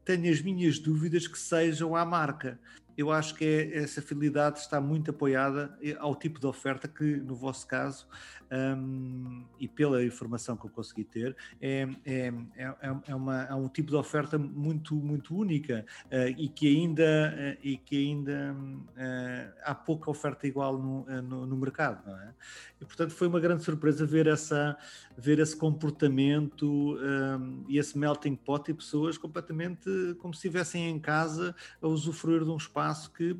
[0.04, 2.58] tenho as minhas dúvidas que sejam à marca
[2.96, 7.34] eu acho que é, essa fidelidade está muito apoiada ao tipo de oferta que, no
[7.34, 8.06] vosso caso,
[8.52, 12.74] um, e pela informação que eu consegui ter, é, é, é,
[13.06, 17.58] é, uma, é um tipo de oferta muito, muito única uh, e que ainda, uh,
[17.62, 22.34] e que ainda uh, há pouca oferta igual no, no, no, mercado, não é?
[22.80, 24.76] E, portanto, foi uma grande surpresa ver, essa,
[25.16, 30.98] ver esse comportamento um, e esse melting pot e pessoas completamente como se estivessem em
[30.98, 33.36] casa a usufruir de um espaço que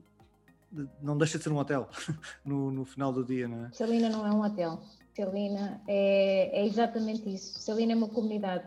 [1.02, 1.88] não deixa de ser um hotel
[2.44, 3.72] no, no final do dia, não é?
[3.72, 4.81] Salina não é um hotel.
[5.14, 7.59] Celina é, é exatamente isso.
[7.59, 8.66] Celina é uma comunidade.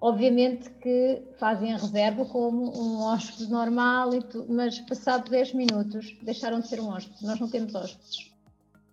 [0.00, 6.60] Obviamente que fazem a reserva como um hóspede normal, tu, mas passado 10 minutos deixaram
[6.60, 7.24] de ser um hóspede.
[7.24, 8.32] Nós não temos hóspedes.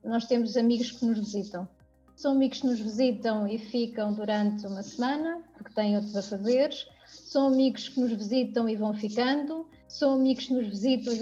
[0.03, 1.67] Nós temos amigos que nos visitam.
[2.15, 6.71] São amigos que nos visitam e ficam durante uma semana, porque têm outros a fazer.
[7.07, 11.13] São amigos que nos visitam e vão ficando são amigos que nos visitam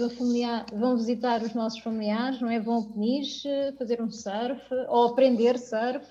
[0.72, 2.60] vão, visitar os nossos familiares, não é?
[2.60, 6.06] Vão ao peniche, fazer um surf, ou aprender surf,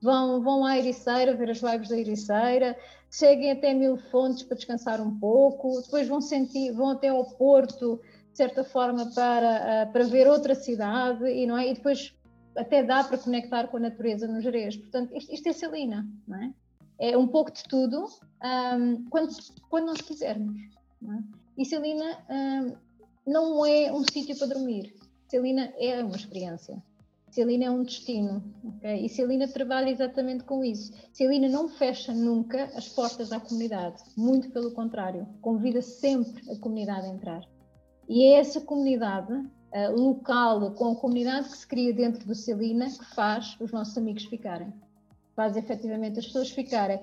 [0.00, 2.76] vão, vão à Ericeira, ver as lives da Ericeira,
[3.10, 8.00] cheguem até Mil Fontes para descansar um pouco, depois vão, sentir, vão até ao Porto,
[8.30, 11.70] de certa forma, para, uh, para ver outra cidade, e, não é?
[11.70, 12.14] e depois
[12.56, 14.76] até dá para conectar com a natureza no Jerez.
[14.76, 16.54] Portanto, isto, isto é Celina, não é?
[16.98, 18.06] É um pouco de tudo,
[18.78, 19.34] um, quando,
[19.68, 20.56] quando nós quisermos.
[21.02, 21.45] É?
[21.56, 22.76] E Celina hum,
[23.26, 24.94] não é um sítio para dormir.
[25.28, 26.82] Celina é uma experiência.
[27.30, 28.42] Celina é um destino.
[28.76, 29.04] Okay?
[29.04, 30.92] E Celina trabalha exatamente com isso.
[31.12, 34.02] Celina não fecha nunca as portas à comunidade.
[34.16, 35.26] Muito pelo contrário.
[35.42, 37.42] Convida sempre a comunidade a entrar.
[38.08, 42.86] E é essa comunidade uh, local, com a comunidade que se cria dentro do Celina,
[42.86, 44.72] que faz os nossos amigos ficarem.
[45.34, 47.00] Faz efetivamente as pessoas ficarem.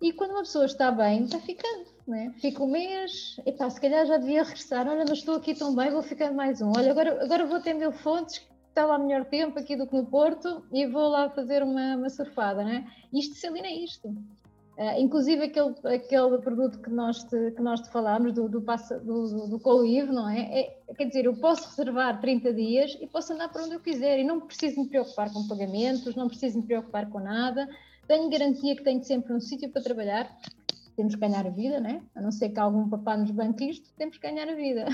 [0.00, 1.91] E quando uma pessoa está bem, está ficando.
[2.06, 2.32] Né?
[2.40, 4.88] Fica um mês, epá, se calhar já devia regressar.
[4.88, 6.72] Olha, mas estou aqui tão bem, vou ficar mais um.
[6.76, 10.06] Olha, agora, agora vou ter mil fontes, está lá melhor tempo aqui do que no
[10.06, 12.64] Porto, e vou lá fazer uma, uma surfada.
[12.64, 12.86] Né?
[13.12, 14.08] Isto se alinha isto.
[14.08, 19.46] Uh, inclusive aquele, aquele produto que nós te, que nós te falámos, do, do, do,
[19.46, 20.60] do Colive, não é?
[20.60, 20.76] é?
[20.96, 24.24] Quer dizer, eu posso reservar 30 dias e posso andar para onde eu quiser e
[24.24, 27.68] não preciso me preocupar com pagamentos, não preciso me preocupar com nada.
[28.08, 30.34] Tenho garantia que tenho sempre um sítio para trabalhar,
[30.96, 32.02] temos que ganhar a vida, né?
[32.14, 34.86] a não ser que algum papá nos banque isto, temos que ganhar a vida.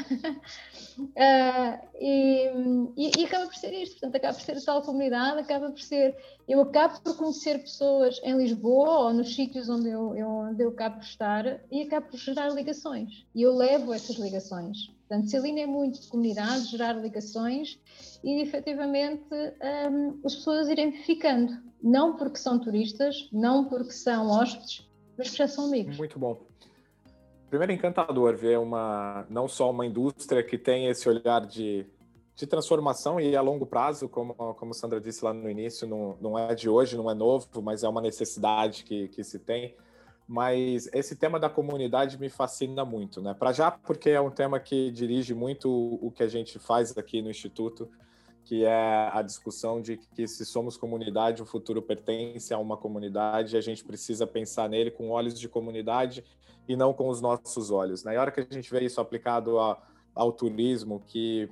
[0.98, 2.50] uh, e,
[2.96, 5.80] e, e, acaba por ser isto, portanto, acaba por ser a tal comunidade, acaba por
[5.80, 6.16] ser.
[6.48, 10.70] Eu acabo por conhecer pessoas em Lisboa ou nos sítios onde eu, eu, onde eu
[10.70, 13.26] acabo por estar e acabo por gerar ligações.
[13.34, 14.88] E eu levo essas ligações.
[15.08, 17.78] Portanto, Celina é muito de comunidade, gerar ligações
[18.22, 19.24] e efetivamente
[19.90, 21.56] um, as pessoas irem ficando.
[21.82, 24.87] Não porque são turistas, não porque são hóspedes,
[25.96, 26.40] Muito bom.
[27.48, 31.86] Primeiro, encantador ver uma não só uma indústria que tem esse olhar de,
[32.36, 36.38] de transformação e a longo prazo, como, como Sandra disse lá no início, não, não
[36.38, 39.74] é de hoje, não é novo, mas é uma necessidade que, que se tem.
[40.26, 43.32] Mas esse tema da comunidade me fascina muito, né?
[43.32, 47.22] Para já, porque é um tema que dirige muito o que a gente faz aqui
[47.22, 47.88] no Instituto
[48.48, 53.58] que é a discussão de que se somos comunidade, o futuro pertence a uma comunidade,
[53.58, 56.24] a gente precisa pensar nele com olhos de comunidade
[56.66, 58.02] e não com os nossos olhos.
[58.02, 58.18] Na né?
[58.18, 59.78] hora que a gente vê isso aplicado a,
[60.14, 61.46] ao turismo, que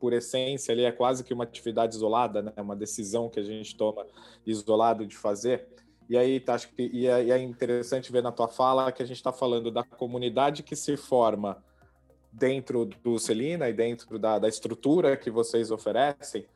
[0.00, 2.52] por essência ele é quase que uma atividade isolada, né?
[2.56, 4.04] uma decisão que a gente toma
[4.44, 5.68] isolado de fazer.
[6.08, 9.00] E aí, tá, acho que e é, e é interessante ver na tua fala que
[9.00, 11.62] a gente está falando da comunidade que se forma
[12.38, 16.46] dentro do Celina e dentro da, da estrutura que vocês oferecem,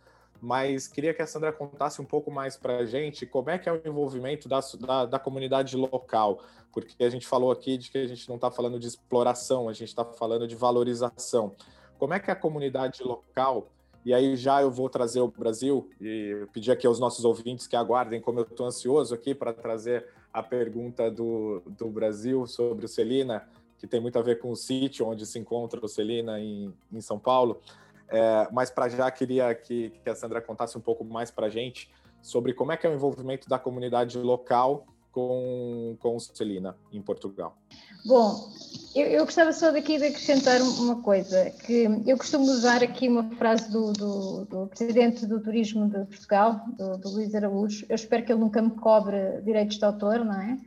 [0.40, 3.68] mas queria que a Sandra contasse um pouco mais para a gente como é que
[3.68, 7.98] é o envolvimento da, da, da, comunidade local, porque a gente falou aqui de que
[7.98, 11.54] a gente não está falando de exploração, a gente está falando de valorização.
[11.98, 13.70] Como é que a comunidade local,
[14.04, 17.76] e aí já eu vou trazer o Brasil, e pedir aqui aos nossos ouvintes que
[17.76, 22.88] aguardem, como eu estou ansioso aqui para trazer a pergunta do, do Brasil sobre o
[22.88, 23.46] Celina,
[23.80, 27.00] que tem muito a ver com o sítio onde se encontra o Celina em, em
[27.00, 27.60] São Paulo.
[28.08, 31.50] É, mas para já queria que, que, a Sandra contasse um pouco mais para a
[31.50, 31.90] gente
[32.20, 37.00] sobre como é que é o envolvimento da comunidade local com, com o Celina em
[37.00, 37.56] Portugal?
[38.04, 38.50] Bom,
[38.94, 43.30] eu, eu, gostava só daqui de acrescentar uma coisa, que eu costumo usar aqui uma
[43.36, 48.24] frase do, do, do Presidente do Turismo de Portugal, do, do, Luís Araújo, eu espero
[48.24, 50.58] que ele nunca me cobre direitos de autor, não é?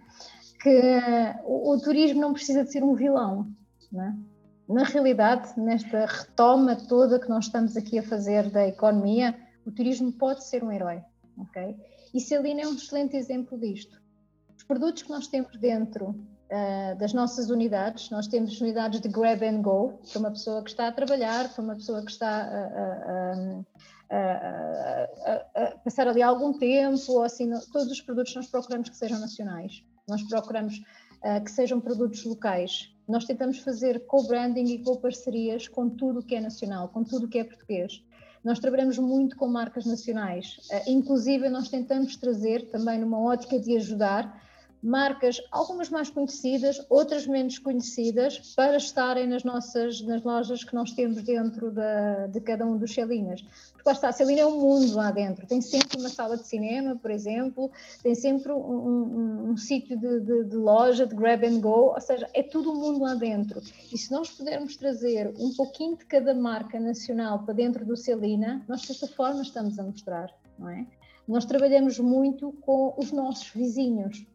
[0.63, 0.79] Que
[1.43, 3.47] o, o turismo não precisa de ser um vilão,
[3.91, 4.15] não é?
[4.67, 10.11] Na realidade, nesta retoma toda que nós estamos aqui a fazer da economia, o turismo
[10.13, 11.01] pode ser um herói,
[11.37, 11.75] ok?
[12.13, 14.01] E Celina é um excelente exemplo disto.
[14.55, 19.43] Os produtos que nós temos dentro uh, das nossas unidades, nós temos unidades de grab
[19.43, 22.65] and go, para uma pessoa que está a trabalhar, para uma pessoa que está a,
[22.65, 23.63] a,
[24.09, 29.83] a passar ali algum tempo, ou assim, todos os produtos nós procuramos que sejam nacionais.
[30.07, 30.81] Nós procuramos
[31.23, 32.93] uh, que sejam produtos locais.
[33.07, 37.29] Nós tentamos fazer co-branding e co-parcerias com tudo o que é nacional, com tudo o
[37.29, 38.03] que é português.
[38.43, 43.75] Nós trabalhamos muito com marcas nacionais, uh, inclusive nós tentamos trazer, também numa ótica de
[43.77, 44.41] ajudar,
[44.83, 50.91] marcas, algumas mais conhecidas, outras menos conhecidas, para estarem nas nossas nas lojas que nós
[50.91, 53.41] temos dentro da, de cada um dos Celinas.
[53.71, 56.45] Porque lá está, a Celina é um mundo lá dentro, tem sempre uma sala de
[56.45, 61.45] cinema, por exemplo, tem sempre um, um, um sítio de, de, de, loja, de grab
[61.45, 63.61] and go, ou seja, é tudo o um mundo lá dentro.
[63.91, 68.63] E se nós pudermos trazer um pouquinho de cada marca nacional para dentro do Celina,
[68.67, 70.85] nós desta forma estamos a mostrar, não é?
[71.25, 74.25] Nós trabalhamos muito com os nossos vizinhos,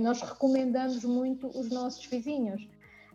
[0.00, 2.68] Nós recomendamos muito os nossos vizinhos.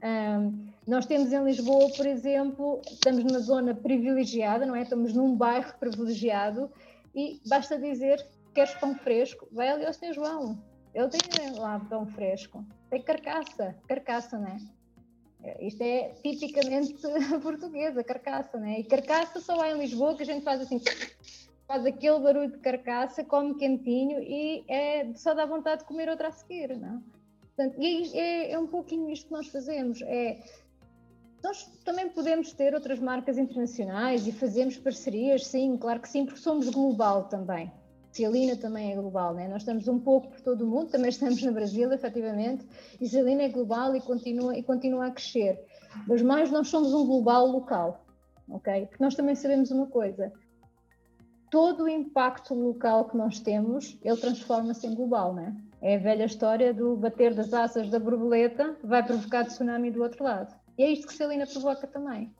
[0.03, 4.81] Um, nós temos em Lisboa, por exemplo, estamos numa zona privilegiada, não é?
[4.81, 6.71] Estamos num bairro privilegiado
[7.13, 10.13] e basta dizer queres pão fresco, vai ali ao Sr.
[10.13, 10.61] João.
[10.93, 14.57] Ele tem lá pão fresco, tem carcaça, carcaça, não é?
[15.61, 16.95] Isto é tipicamente
[17.41, 18.79] portuguesa, carcaça, né?
[18.79, 20.81] E carcaça só há em Lisboa que a gente faz assim,
[21.71, 26.27] faz aquele barulho de carcaça, come quentinho e é, só dá vontade de comer outra
[26.27, 27.01] a seguir, não?
[27.55, 30.37] Portanto, e é, é um pouquinho isto que nós fazemos, é
[31.41, 36.41] nós também podemos ter outras marcas internacionais e fazemos parcerias, sim, claro que sim, porque
[36.41, 37.71] somos global também.
[38.11, 39.47] Cialina também é global, né?
[39.47, 42.67] nós estamos um pouco por todo o mundo, também estamos no Brasil, efetivamente,
[42.99, 45.57] e Cialina é global e continua, e continua a crescer.
[46.05, 48.05] Mas mais nós somos um global local,
[48.49, 48.87] ok?
[48.87, 50.33] Porque nós também sabemos uma coisa,
[51.51, 55.53] todo o impacto local que nós temos, ele transforma-se em global, né?
[55.81, 60.23] É a velha história do bater das asas da borboleta vai provocar tsunami do outro
[60.23, 60.55] lado.
[60.77, 62.33] E é isto que Celina provoca também.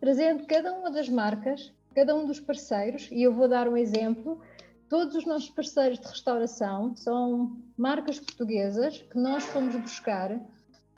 [0.00, 4.40] Trazendo cada uma das marcas, cada um dos parceiros, e eu vou dar um exemplo,
[4.88, 10.40] todos os nossos parceiros de restauração são marcas portuguesas que nós fomos buscar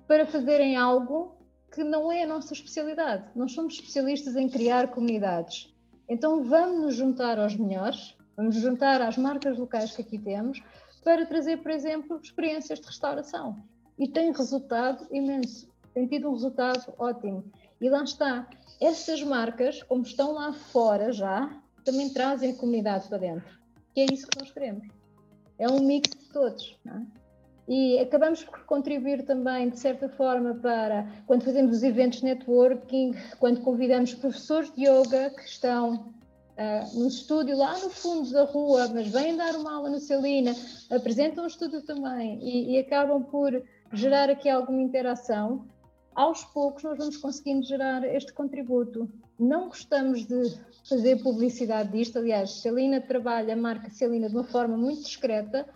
[0.07, 1.35] para fazerem algo
[1.75, 3.25] que não é a nossa especialidade.
[3.35, 5.76] Nós somos especialistas em criar comunidades.
[6.09, 10.63] Então vamos nos juntar aos melhores, vamos juntar às marcas locais que aqui temos,
[11.03, 13.57] para trazer, por exemplo, experiências de restauração.
[13.99, 17.45] E tem resultado imenso, tem tido um resultado ótimo.
[17.81, 18.49] E lá está,
[18.81, 23.59] essas marcas, como estão lá fora já, também trazem comunidade para dentro.
[23.95, 24.87] Que é isso que nós queremos.
[25.59, 26.79] É um mix de todos.
[26.85, 27.26] Não é?
[27.69, 33.61] E acabamos por contribuir também, de certa forma, para quando fazemos os eventos networking, quando
[33.61, 35.95] convidamos professores de yoga que estão
[36.57, 40.55] uh, no estúdio lá no fundo da rua, mas vêm dar uma aula no Celina,
[40.91, 45.67] apresentam o estúdio também e, e acabam por gerar aqui alguma interação.
[46.15, 49.11] Aos poucos nós vamos conseguindo gerar este contributo.
[49.39, 54.77] Não gostamos de fazer publicidade disto, aliás, Celina trabalha a marca Celina de uma forma
[54.77, 55.69] muito discreta,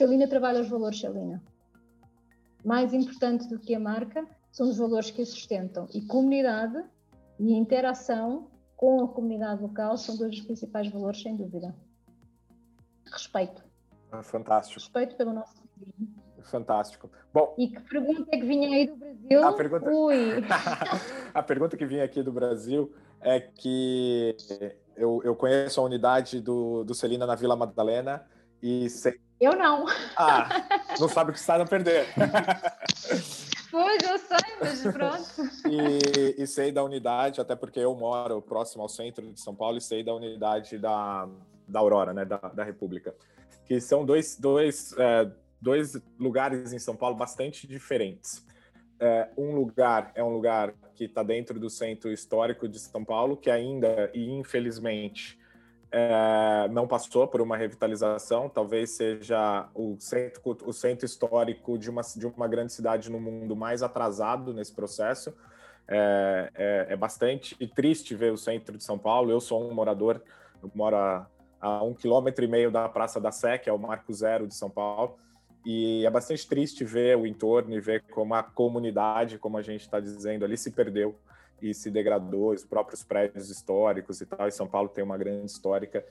[0.00, 1.42] Celina trabalha os valores Celina.
[2.64, 5.86] Mais importante do que a marca são os valores que a sustentam.
[5.92, 6.82] E comunidade
[7.38, 11.76] e interação com a comunidade local são dois dos principais valores, sem dúvida.
[13.12, 13.62] Respeito.
[14.22, 14.80] Fantástico.
[14.80, 15.60] Respeito pelo nosso
[16.44, 17.10] Fantástico.
[17.30, 19.46] Bom, e que pergunta é que vinha aí do Brasil?
[19.46, 19.90] A pergunta,
[21.34, 24.34] a pergunta que vinha aqui do Brasil é que
[24.96, 28.26] eu, eu conheço a unidade do, do Celina na Vila Madalena
[28.62, 29.86] e sei eu não.
[30.16, 30.48] Ah,
[30.98, 32.06] não sabe o que está a perder.
[33.70, 35.68] Pois, eu sei, mas pronto.
[35.70, 39.78] E, e, sei da unidade, até porque eu moro próximo ao centro de São Paulo
[39.78, 41.28] e sei da unidade da,
[41.68, 43.14] da Aurora, né, da, da República.
[43.64, 48.44] Que são dois, dois, é, dois lugares em São Paulo bastante diferentes.
[48.98, 53.36] É, um lugar é um lugar que está dentro do centro histórico de São Paulo,
[53.36, 55.38] que ainda, e infelizmente,
[55.92, 62.02] é, não passou por uma revitalização, talvez seja o centro, o centro histórico de uma,
[62.02, 65.34] de uma grande cidade no mundo mais atrasado nesse processo.
[65.88, 69.32] É, é, é, bastante triste ver o centro de São Paulo.
[69.32, 70.22] Eu sou um morador,
[70.62, 71.26] eu moro a,
[71.60, 74.54] a um quilômetro e meio da Praça da Sé, que é o Marco Zero de
[74.54, 75.18] São Paulo,
[75.66, 79.80] E é bastante triste ver o entorno e ver como a comunidade, como a gente
[79.80, 81.18] está dizendo ali, se perdeu
[81.62, 84.48] e se degradou, os próprios prédios históricos e tal.
[84.48, 86.04] E São Paulo tem uma grande histórica,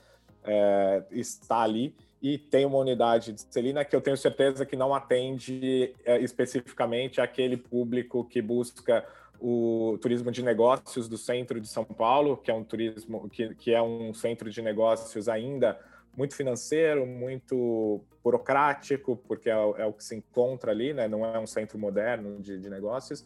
[0.43, 1.95] é, está ali.
[2.22, 7.22] E tem uma unidade de Celina que eu tenho certeza que não atende é, especificamente
[7.22, 9.06] aquele público que busca
[9.39, 13.74] o turismo de negócios do centro de São Paulo, que é um turismo que, que
[13.74, 15.80] é um centro de negócios ainda
[16.16, 21.08] muito financeiro, muito burocrático, porque é, é, o que se encontra ali, né?
[21.08, 23.26] não é um centro moderno de, de negócios.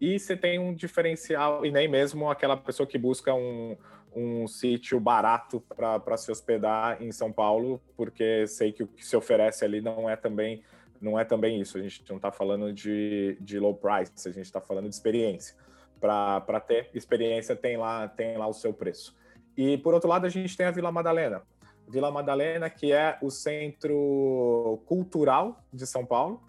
[0.00, 3.76] E você tem um diferencial, e nem mesmo aquela pessoa que busca um,
[4.14, 9.16] um sítio barato para se hospedar em São Paulo, porque sei que o que se
[9.16, 10.62] oferece ali não é também
[11.00, 11.76] não é também isso.
[11.76, 15.54] A gente não está falando de, de low price, a gente está falando de experiência.
[16.00, 19.14] Para ter experiência tem lá tem lá o seu preço.
[19.56, 21.42] E por outro lado a gente tem a Vila Madalena.
[21.88, 26.42] Vila Madalena que é o centro cultural de São Paulo,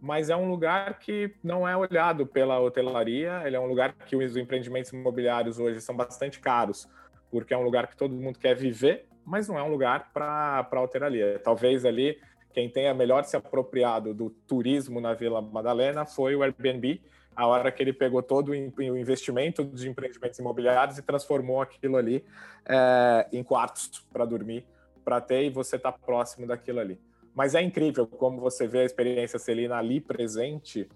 [0.00, 3.42] mas é um lugar que não é olhado pela hotelaria.
[3.44, 6.88] Ele é um lugar que os empreendimentos imobiliários hoje são bastante caros
[7.30, 10.66] porque é um lugar que todo mundo quer viver, mas não é um lugar para
[10.70, 11.40] a hotelaria.
[11.42, 12.18] Talvez ali
[12.52, 17.00] quem tenha melhor se apropriado do turismo na Vila Madalena foi o Airbnb,
[17.36, 18.54] a hora que ele pegou todo o
[18.98, 22.24] investimento dos empreendimentos imobiliários e transformou aquilo ali
[22.66, 24.66] é, em quartos para dormir,
[25.04, 26.98] para ter e você está próximo daquilo ali.
[27.40, 30.86] Mas é incrível como você vê a experiência Celina ali presente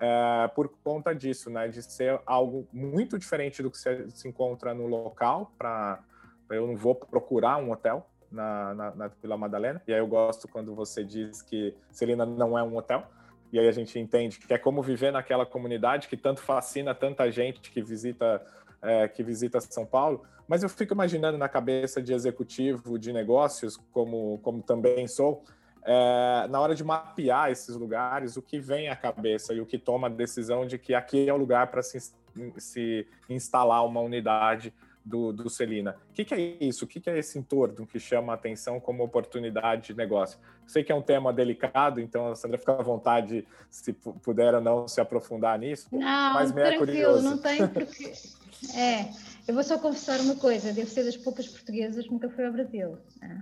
[0.00, 1.68] é, por conta disso, né?
[1.68, 5.52] De ser algo muito diferente do que se, se encontra no local.
[5.56, 6.02] Para
[6.50, 9.80] eu não vou procurar um hotel na, na, na, Vila Madalena.
[9.86, 13.06] E aí eu gosto quando você diz que Celina não é um hotel.
[13.52, 17.30] E aí a gente entende que é como viver naquela comunidade que tanto fascina tanta
[17.30, 18.44] gente que visita
[18.82, 20.24] é, que visita São Paulo.
[20.48, 25.44] Mas eu fico imaginando na cabeça de executivo de negócios, como como também sou
[25.84, 29.78] é, na hora de mapear esses lugares, o que vem à cabeça e o que
[29.78, 32.12] toma a decisão de que aqui é o lugar para se,
[32.56, 34.72] se, instalar uma unidade
[35.04, 35.94] do, do Celina.
[36.10, 36.86] O que, que, é isso?
[36.86, 40.38] O que, que, é esse entorno que chama a atenção como oportunidade de negócio?
[40.66, 44.62] Sei que é um tema delicado, então a Sandra fica à vontade, se puder ou
[44.62, 45.88] não, se aprofundar nisso.
[45.92, 47.22] Não, mas me é curioso.
[47.22, 48.12] não tem porque...
[48.74, 49.10] É,
[49.46, 52.52] eu vou só confessar uma coisa, devo ser das poucas portuguesas que nunca foi ao
[52.52, 52.96] Brasil.
[53.20, 53.36] É.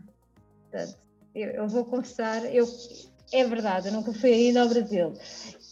[0.69, 0.99] Portanto,
[1.35, 2.67] eu, eu vou confessar, eu,
[3.33, 5.13] é verdade, eu nunca fui ainda ao Brasil.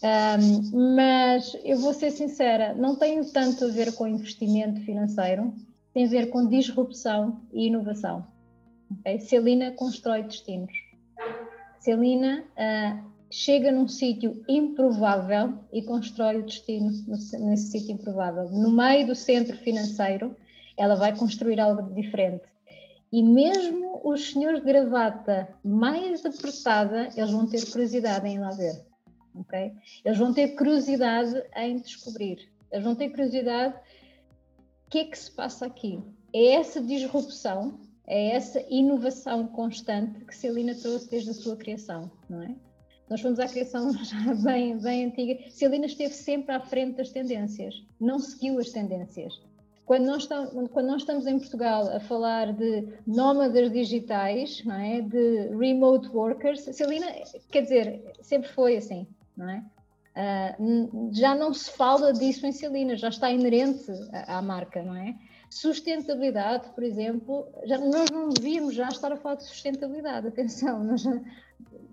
[0.03, 5.53] Um, mas eu vou ser sincera, não tem tanto a ver com investimento financeiro,
[5.93, 8.25] tem a ver com disrupção e inovação.
[8.99, 9.19] Okay?
[9.19, 10.73] Celina constrói destinos.
[11.79, 18.49] Celina uh, chega num sítio improvável e constrói o destino nesse sítio improvável.
[18.49, 20.35] No meio do centro financeiro,
[20.77, 22.50] ela vai construir algo diferente.
[23.11, 28.51] E mesmo os senhores de gravata mais apertada, eles vão ter curiosidade em ir lá
[28.51, 28.85] ver.
[29.35, 29.73] Okay?
[30.05, 32.49] Eles vão ter curiosidade em descobrir.
[32.71, 36.01] Eles vão ter curiosidade o que é que se passa aqui.
[36.33, 42.41] É essa disrupção, é essa inovação constante que Celina trouxe desde a sua criação, não
[42.41, 42.55] é?
[43.09, 45.49] Nós fomos à criação já bem, bem antiga.
[45.49, 49.33] Celina esteve sempre à frente das tendências, não seguiu as tendências.
[49.85, 55.01] Quando nós, estamos, quando nós estamos em Portugal a falar de nómadas digitais, não é?
[55.01, 57.07] de remote workers, Celina,
[57.49, 59.63] quer dizer, sempre foi assim, não é?
[60.11, 64.95] Uh, já não se fala disso em Celina, já está inerente à, à marca, não
[64.95, 65.15] é?
[65.49, 71.01] Sustentabilidade, por exemplo, já, nós não devíamos já estar a falar de sustentabilidade, atenção, nós
[71.01, 71.21] já,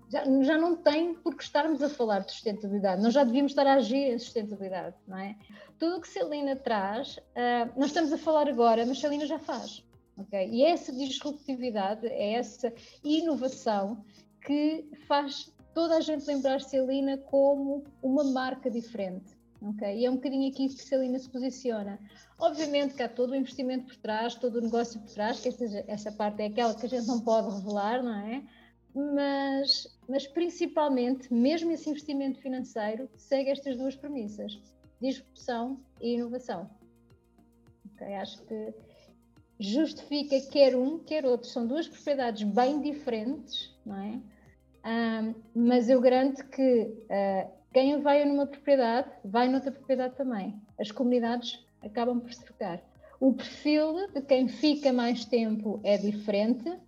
[0.09, 3.65] já, já não tem por que estarmos a falar de sustentabilidade, nós já devíamos estar
[3.67, 5.35] a agir em sustentabilidade, não é?
[5.77, 9.85] Tudo o que Celina traz, uh, nós estamos a falar agora, mas Celina já faz,
[10.17, 10.49] ok?
[10.49, 14.03] E é essa disruptividade, é essa inovação
[14.45, 19.37] que faz toda a gente lembrar Celina como uma marca diferente.
[19.61, 19.99] Okay?
[19.99, 21.99] E é um bocadinho aqui que Celina se posiciona.
[22.37, 25.83] Obviamente que há todo o investimento por trás, todo o negócio por trás, que essa,
[25.87, 28.43] essa parte é aquela que a gente não pode revelar, não é?
[28.93, 34.59] Mas, mas principalmente, mesmo esse investimento financeiro, segue estas duas premissas:
[35.01, 36.69] disrupção e inovação.
[37.93, 38.15] Okay?
[38.15, 38.73] Acho que
[39.59, 41.47] justifica quer um, quer outro.
[41.47, 44.19] São duas propriedades bem diferentes, não é?
[44.85, 50.59] Um, mas eu garanto que uh, quem vai numa propriedade vai noutra propriedade também.
[50.79, 52.81] As comunidades acabam por se trocar.
[53.19, 56.79] O perfil de quem fica mais tempo é diferente,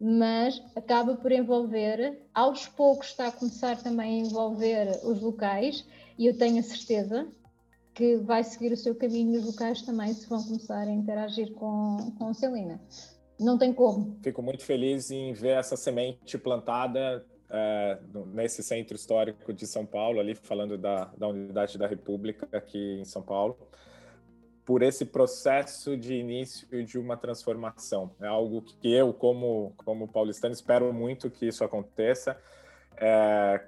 [0.00, 5.86] mas acaba por envolver, aos poucos está a começar também a envolver os locais
[6.18, 7.28] e eu tenho a certeza
[7.92, 11.52] que vai seguir o seu caminho e os locais também se vão começar a interagir
[11.52, 12.80] com, com a Celina.
[13.38, 14.16] Não tem como.
[14.22, 17.98] Fico muito feliz em ver essa semente plantada é,
[18.32, 23.04] nesse centro histórico de São Paulo, ali falando da, da Unidade da República aqui em
[23.04, 23.56] São Paulo,
[24.70, 28.12] por esse processo de início de uma transformação.
[28.20, 32.40] É algo que eu, como, como paulistano, espero muito que isso aconteça.
[32.96, 33.64] É,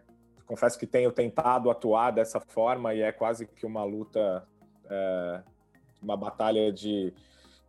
[0.47, 4.47] confesso que tenho tentado atuar dessa forma e é quase que uma luta,
[4.89, 5.41] é,
[6.01, 7.13] uma batalha de,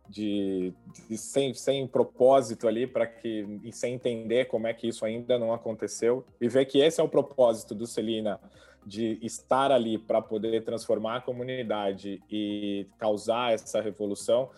[0.08, 0.72] de,
[1.08, 5.36] de, sem, sem propósito ali para que e sem entender como é que isso ainda
[5.40, 8.38] não aconteceu e ver que esse é o propósito do Celina
[8.86, 14.50] de estar ali para poder transformar a comunidade e causar essa revolução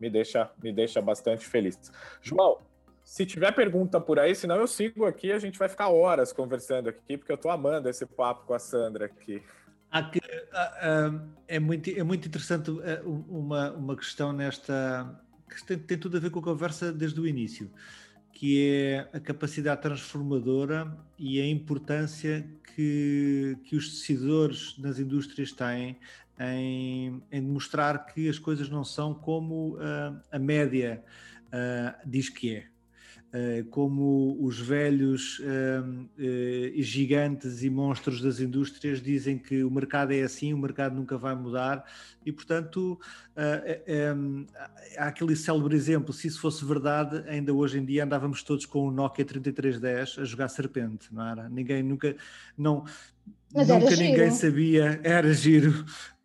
[0.00, 1.78] me deixa me deixa bastante feliz.
[2.20, 2.58] João,
[3.04, 6.88] se tiver pergunta por aí, senão eu sigo aqui, a gente vai ficar horas conversando
[6.88, 9.42] aqui, porque eu estou amando esse papo com a Sandra aqui.
[10.10, 10.18] Que,
[11.46, 15.22] é, muito, é muito interessante é, uma, uma questão nesta.
[15.48, 17.70] que tem, tem tudo a ver com a conversa desde o início,
[18.34, 25.96] que é a capacidade transformadora e a importância que, que os decisores nas indústrias têm
[26.38, 31.02] em, em mostrar que as coisas não são como uh, a média
[31.46, 32.73] uh, diz que é.
[33.36, 40.12] Eh, como os velhos uh, uh, gigantes e monstros das indústrias dizem que o mercado
[40.12, 41.84] é assim, o mercado nunca vai mudar,
[42.24, 42.96] e portanto
[44.16, 44.46] um,
[44.96, 48.86] há aquele célebre exemplo: se isso fosse verdade, ainda hoje em dia andávamos todos com
[48.86, 51.48] o Nokia 3310 a jogar serpente, não era?
[51.48, 52.14] Ninguém nunca,
[52.56, 52.84] não,
[53.52, 55.84] Mas nunca ninguém sabia, era giro,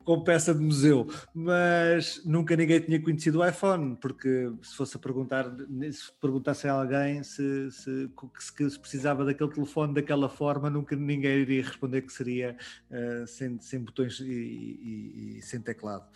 [0.10, 5.00] com peça de museu, mas nunca ninguém tinha conhecido o iPhone, porque se fosse a
[5.00, 5.46] perguntar,
[5.92, 11.42] se perguntasse a alguém se, se, se, se precisava daquele telefone daquela forma, nunca ninguém
[11.42, 12.58] iria responder que seria
[12.90, 16.08] uh, sem, sem botões e, e, e, sem teclado.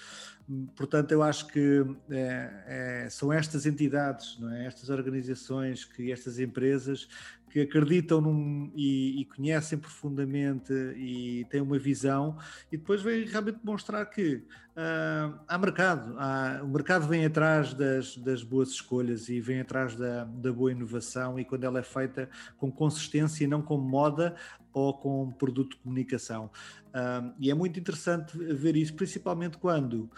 [0.75, 4.65] Portanto, eu acho que é, é, são estas entidades, não é?
[4.65, 7.07] estas organizações, que estas empresas
[7.53, 12.35] que acreditam num, e, e, conhecem profundamente e têm uma visão
[12.71, 18.17] e depois vêm realmente demonstrar que uh, há mercado, há, o mercado vem atrás das,
[18.17, 22.27] das boas escolhas e vem atrás da, da, boa inovação e quando ela é feita
[22.57, 24.35] com consistência e não com moda
[24.73, 26.49] ou com produto de comunicação.
[26.87, 30.09] Uh, e é muito interessante ver isso, principalmente quando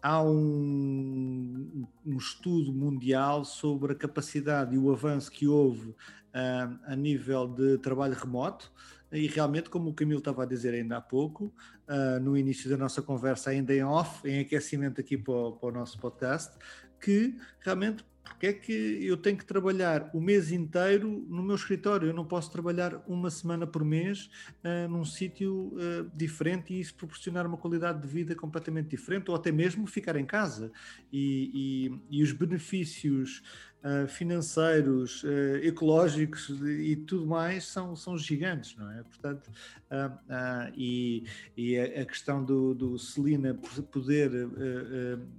[0.00, 5.94] há um, um, estudo mundial sobre a capacidade e o avanço que houve
[6.32, 8.72] a nível de trabalho remoto.
[9.12, 11.52] E realmente, como o Camilo estava a dizer ainda há pouco,
[11.88, 15.68] uh, no início da nossa conversa, ainda em off, em aquecimento aqui para o, para
[15.68, 16.56] o nosso podcast,
[17.00, 18.04] que realmente
[18.40, 22.08] porque é que eu tenho que trabalhar o mês inteiro no meu escritório?
[22.08, 24.30] Eu não posso trabalhar uma semana por mês
[24.64, 29.36] uh, num sítio uh, diferente e isso proporcionar uma qualidade de vida completamente diferente, ou
[29.36, 30.72] até mesmo ficar em casa.
[31.12, 33.42] E, e, e os benefícios
[33.84, 39.02] uh, financeiros, uh, ecológicos e tudo mais são, são gigantes, não é?
[39.02, 39.50] Portanto,
[39.90, 41.24] uh, e,
[41.56, 43.54] e a, a, questão do, do Celina
[43.90, 44.30] poder,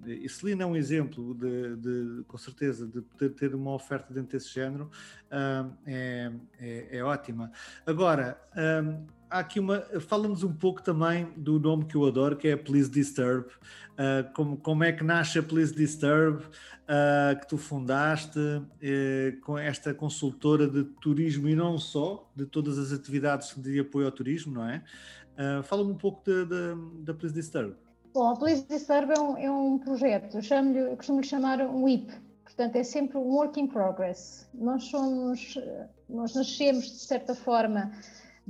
[0.05, 4.31] e Celina é um exemplo de, de, com certeza, de poder ter uma oferta dentro
[4.31, 4.89] desse género,
[5.85, 7.51] é, é, é, ótima.
[7.85, 8.39] Agora,
[9.31, 9.79] há aqui uma.
[10.01, 13.47] Fala-nos um pouco também do nome que eu adoro, que é Please Disturb.
[13.91, 19.57] Uh, como, como é que nasce a Please Disturb, uh, que tu fundaste uh, com
[19.57, 24.53] esta consultora de turismo e não só, de todas as atividades de apoio ao turismo,
[24.53, 24.83] não é?
[25.63, 26.21] Fala-me um pouco
[26.99, 27.75] da Please Disturb.
[28.13, 31.83] Bom, a Please Disturb é um, é um projeto, eu, chamo eu costumo chamar um
[31.83, 32.11] WIP,
[32.43, 34.47] portanto é sempre um work in progress.
[34.53, 35.57] Nós somos,
[36.07, 37.91] nós nascemos de certa forma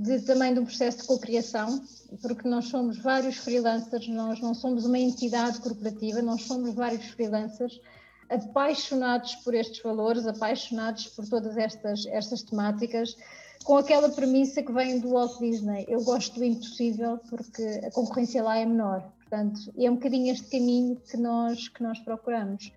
[0.02, 1.84] de, também de um processo de cocriação,
[2.22, 7.80] porque nós somos vários freelancers, nós não somos uma entidade corporativa, nós somos vários freelancers
[8.28, 13.16] apaixonados por estes valores, apaixonados por todas estas, estas temáticas,
[13.64, 15.86] com aquela premissa que vem do Walt Disney.
[15.88, 19.04] Eu gosto do impossível porque a concorrência lá é menor.
[19.20, 22.72] Portanto, é um bocadinho este caminho que nós, que nós procuramos.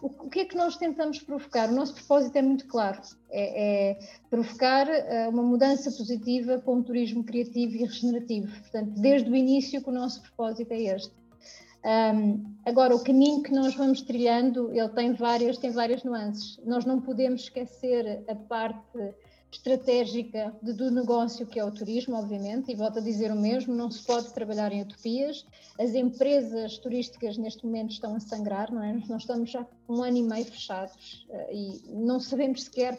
[0.00, 1.68] O, que é que nós tentamos provocar?
[1.68, 3.98] O nosso propósito é muito claro: é, é
[4.30, 8.48] provocar uh, uma mudança positiva para um turismo criativo e regenerativo.
[8.60, 11.12] Portanto, desde o início, que o nosso propósito é este.
[11.84, 16.58] Um, agora, o caminho que nós vamos trilhando, ele tem várias, tem várias nuances.
[16.64, 19.14] Nós não podemos esquecer a parte
[19.50, 23.74] estratégica de, do negócio que é o turismo, obviamente, e volto a dizer o mesmo,
[23.74, 25.46] não se pode trabalhar em utopias.
[25.78, 28.92] As empresas turísticas neste momento estão a sangrar, não é?
[29.08, 32.98] Nós estamos já um ano e meio fechados uh, e não sabemos sequer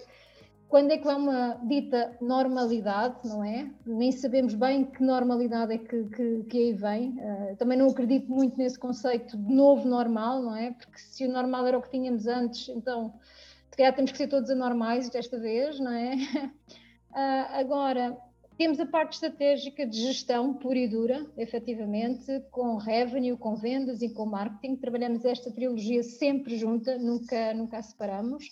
[0.69, 3.67] quando é que vai uma dita normalidade, não é?
[3.83, 7.09] Nem sabemos bem que normalidade é que, que, que aí vem.
[7.09, 10.71] Uh, também não acredito muito nesse conceito de novo normal, não é?
[10.71, 13.11] Porque se o normal era o que tínhamos antes, então
[13.79, 16.15] calhar temos que ser todos anormais desta vez, não é?
[16.15, 18.17] Uh, agora,
[18.57, 24.09] temos a parte estratégica de gestão pura e dura, efetivamente, com revenue, com vendas e
[24.09, 24.75] com marketing.
[24.75, 28.51] Trabalhamos esta trilogia sempre junta, nunca, nunca a separamos.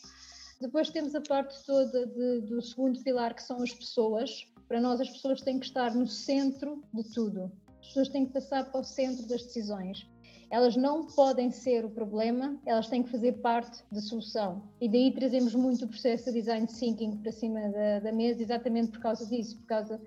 [0.61, 4.47] Depois temos a parte toda de, do segundo pilar, que são as pessoas.
[4.65, 7.51] Para nós, as pessoas têm que estar no centro de tudo.
[7.81, 10.07] As pessoas têm que passar para o centro das decisões.
[10.49, 14.63] Elas não podem ser o problema, elas têm que fazer parte da solução.
[14.79, 18.91] E daí trazemos muito o processo de design thinking para cima da, da mesa, exatamente
[18.91, 20.01] por causa disso, por causa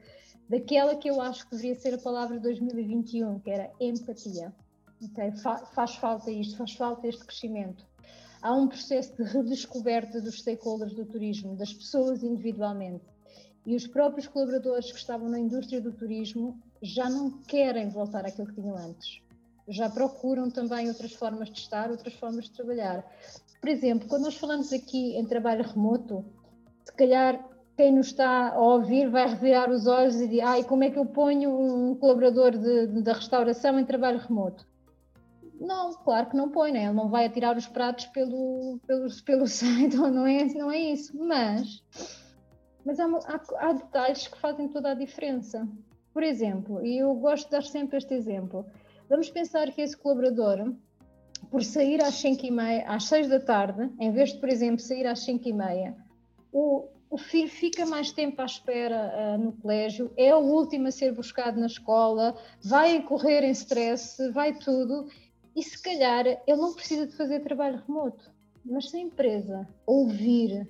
[0.49, 4.53] daquela que eu acho que deveria ser a palavra de 2021, que era empatia.
[5.11, 5.31] Okay?
[5.33, 7.87] Fa faz falta isto, faz falta este crescimento.
[8.41, 13.05] Há um processo de redescoberta dos stakeholders do turismo, das pessoas individualmente.
[13.67, 18.47] E os próprios colaboradores que estavam na indústria do turismo já não querem voltar àquilo
[18.47, 19.23] que tinham antes
[19.71, 23.05] já procuram também outras formas de estar, outras formas de trabalhar.
[23.61, 26.25] Por exemplo, quando nós falamos aqui em trabalho remoto,
[26.85, 27.45] se calhar
[27.77, 30.99] quem nos está a ouvir vai revirar os olhos e dizer, ai, como é que
[30.99, 34.67] eu ponho um colaborador de, de, da restauração em trabalho remoto?
[35.59, 36.85] Não, claro que não põe, né?
[36.85, 41.17] ele não vai atirar os pratos pelo, pelo, pelo site, não é, não é isso,
[41.19, 41.83] mas,
[42.85, 45.69] mas há, há, há detalhes que fazem toda a diferença.
[46.13, 48.67] Por exemplo, e eu gosto de dar sempre este exemplo,
[49.11, 50.73] Vamos pensar que esse colaborador,
[51.51, 54.79] por sair às 5 e meia, às 6 da tarde, em vez de, por exemplo,
[54.79, 55.97] sair às 5 e meia,
[56.53, 60.93] o, o filho fica mais tempo à espera uh, no colégio, é o último a
[60.93, 65.09] ser buscado na escola, vai correr em stress, vai tudo,
[65.57, 68.31] e se calhar ele não precisa de fazer trabalho remoto,
[68.65, 70.69] mas se a empresa ouvir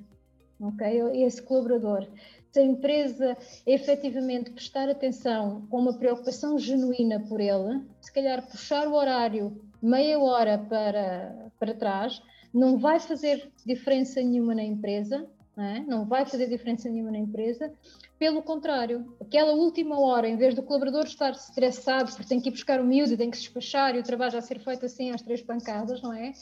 [0.59, 2.09] okay, esse colaborador,
[2.53, 3.37] se a empresa
[3.67, 10.19] efetivamente prestar atenção com uma preocupação genuína por ele, se calhar puxar o horário meia
[10.19, 12.23] hora para, para trás,
[12.53, 15.27] não vai fazer diferença nenhuma na empresa,
[15.57, 15.81] não, é?
[15.81, 17.73] não vai fazer diferença nenhuma na empresa,
[18.19, 22.53] pelo contrário, aquela última hora, em vez do colaborador estar estressado porque tem que ir
[22.53, 25.23] buscar o miúdo tem que se despachar e o trabalho já ser feito assim às
[25.23, 26.33] três pancadas, não é?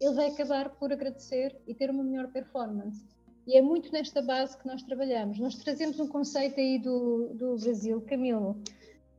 [0.00, 3.04] Ele vai acabar por agradecer e ter uma melhor performance.
[3.46, 5.38] E é muito nesta base que nós trabalhamos.
[5.38, 8.60] Nós trazemos um conceito aí do, do Brasil, Camilo,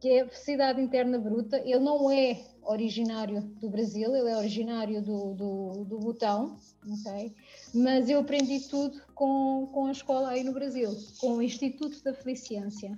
[0.02, 1.58] que é a felicidade interna bruta.
[1.60, 6.58] Ele não é originário do Brasil, ele é originário do, do, do Butão,
[7.00, 7.34] okay?
[7.74, 12.14] mas eu aprendi tudo com, com a escola aí no Brasil, com o Instituto da
[12.14, 12.98] Feliciência.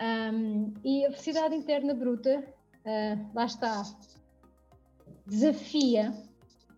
[0.00, 2.42] Um, e a felicidade interna bruta,
[2.86, 3.82] uh, lá está,
[5.26, 6.14] desafia,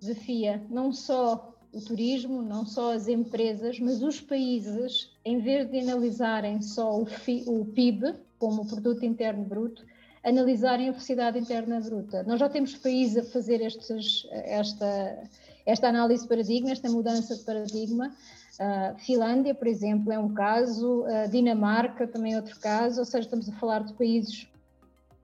[0.00, 5.80] desafia não só o turismo, não só as empresas, mas os países, em vez de
[5.80, 9.84] analisarem só o, FI, o PIB como produto interno bruto,
[10.24, 12.22] analisarem a felicidade interna bruta.
[12.24, 15.22] Nós já temos países a fazer estes, esta,
[15.64, 18.14] esta análise de paradigma, esta mudança de paradigma.
[18.58, 23.26] Uh, Finlândia, por exemplo, é um caso, uh, Dinamarca também é outro caso, ou seja,
[23.26, 24.48] estamos a falar de países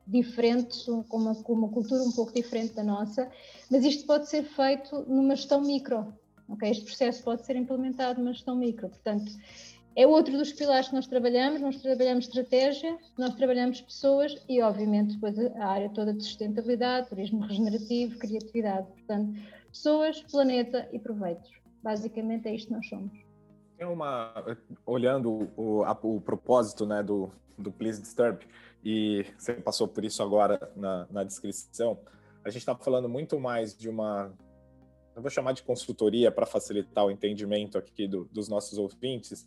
[0.07, 3.28] diferentes, com uma, com uma cultura um pouco diferente da nossa,
[3.70, 6.12] mas isto pode ser feito numa gestão micro,
[6.49, 6.70] Okay?
[6.70, 9.32] Este processo pode ser implementado numa gestão micro, portanto,
[9.97, 11.61] é outro dos pilares que nós trabalhamos.
[11.61, 17.40] Nós trabalhamos estratégia, nós trabalhamos pessoas e, obviamente, depois a área toda de sustentabilidade, turismo
[17.47, 18.88] regenerativo, criatividade.
[18.88, 21.49] Portanto, pessoas, planeta e proveitos.
[21.80, 23.12] Basicamente é isto que nós somos.
[23.76, 24.34] Tem uma.
[24.84, 28.45] Olhando o, a, o propósito né, do, do Please Disturb,
[28.84, 31.99] e você passou por isso agora na, na descrição,
[32.45, 34.32] a gente está falando muito mais de uma
[35.14, 39.46] eu vou chamar de consultoria para facilitar o entendimento aqui do, dos nossos ouvintes.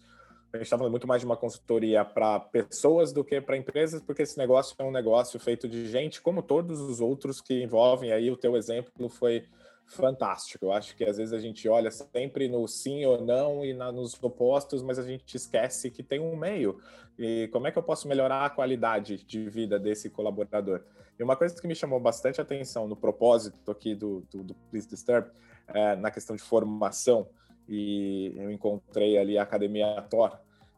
[0.53, 4.01] A gente está falando muito mais de uma consultoria para pessoas do que para empresas,
[4.01, 8.13] porque esse negócio é um negócio feito de gente, como todos os outros que envolvem.
[8.13, 9.45] Aí o teu exemplo foi
[9.87, 10.65] fantástico.
[10.65, 13.91] Eu acho que às vezes a gente olha sempre no sim ou não e na,
[13.91, 16.79] nos opostos, mas a gente esquece que tem um meio.
[17.19, 20.81] E como é que eu posso melhorar a qualidade de vida desse colaborador?
[21.19, 24.87] E uma coisa que me chamou bastante atenção no propósito aqui do, do, do Please
[24.87, 25.29] Disturb
[25.67, 27.27] é, na questão de formação,
[27.67, 30.37] e eu encontrei ali a Academia Thor,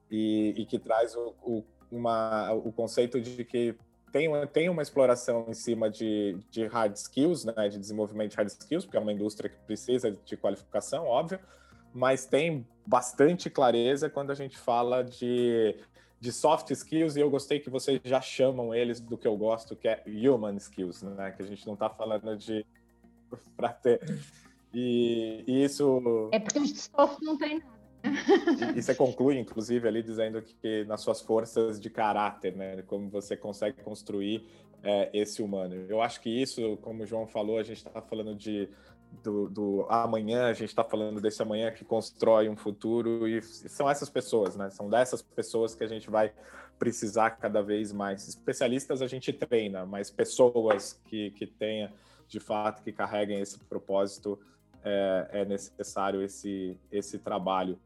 [0.09, 3.75] e, e que traz o, o, uma, o conceito de que
[4.11, 8.49] tem tem uma exploração em cima de, de hard skills, né, de desenvolvimento de hard
[8.49, 11.39] skills, porque é uma indústria que precisa de qualificação, óbvio,
[11.93, 15.75] mas tem bastante clareza quando a gente fala de,
[16.19, 19.75] de soft skills, e eu gostei que vocês já chamam eles do que eu gosto,
[19.75, 22.65] que é human skills, né, que a gente não está falando de
[23.55, 24.01] para ter
[24.73, 26.29] e, e, isso.
[26.31, 27.79] É porque os de soft não tem nada.
[28.75, 32.81] E, você conclui, inclusive, ali dizendo que nas suas forças de caráter, né?
[32.83, 34.47] Como você consegue construir
[34.83, 35.75] é, esse humano.
[35.87, 38.69] Eu acho que isso, como o João falou, a gente está falando de
[39.23, 43.89] do, do amanhã, a gente está falando desse amanhã que constrói um futuro, e são
[43.89, 44.69] essas pessoas, né?
[44.69, 46.31] São dessas pessoas que a gente vai
[46.77, 48.27] precisar cada vez mais.
[48.27, 51.91] Especialistas a gente treina, mas pessoas que, que tenha,
[52.27, 54.39] de fato, que carreguem esse propósito,
[54.83, 57.77] é, é necessário esse, esse trabalho.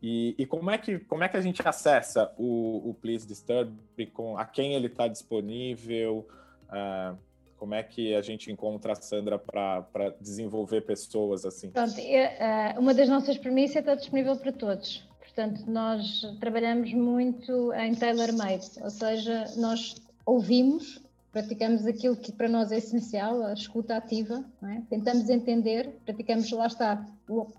[0.00, 3.72] E, e, como, é que, como é que a gente acessa o, o Please Disturb,
[4.12, 6.26] com, a quem ele está disponível,
[6.68, 7.18] uh,
[7.56, 11.70] como é que a gente encontra a Sandra para desenvolver pessoas assim?
[11.70, 15.04] Pronto, é, uma das nossas premissas é estar disponível para todos.
[15.18, 21.02] Portanto, nós trabalhamos muito em tailor-made, ou seja, nós ouvimos,
[21.38, 24.82] praticamos aquilo que para nós é essencial, a escuta ativa, é?
[24.90, 27.06] tentamos entender, praticamos, lá está,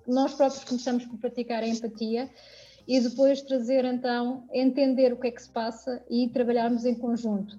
[0.05, 2.29] nós próprios começamos por praticar a empatia
[2.85, 7.57] e depois trazer então, entender o que é que se passa e trabalharmos em conjunto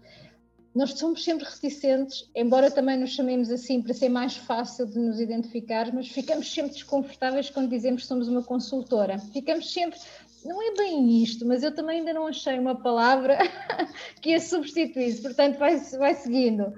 [0.75, 5.19] nós somos sempre reticentes, embora também nos chamemos assim para ser mais fácil de nos
[5.19, 9.19] identificar, mas ficamos sempre desconfortáveis quando dizemos que somos uma consultora.
[9.19, 9.99] Ficamos sempre,
[10.45, 13.39] não é bem isto, mas eu também ainda não achei uma palavra
[14.21, 16.73] que a substituísse, portanto vai, vai seguindo.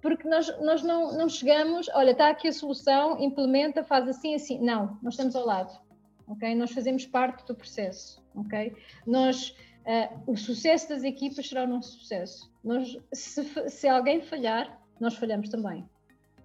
[0.00, 4.60] Porque nós, nós não, não chegamos, olha, está aqui a solução, implementa, faz assim, assim.
[4.60, 5.76] Não, nós estamos ao lado,
[6.28, 6.54] ok?
[6.54, 8.74] Nós fazemos parte do processo, ok?
[9.06, 9.54] Nós
[9.88, 12.52] Uh, o sucesso das equipas será o nosso sucesso.
[12.62, 15.82] Nós, se, se, alguém falhar, nós falhamos também.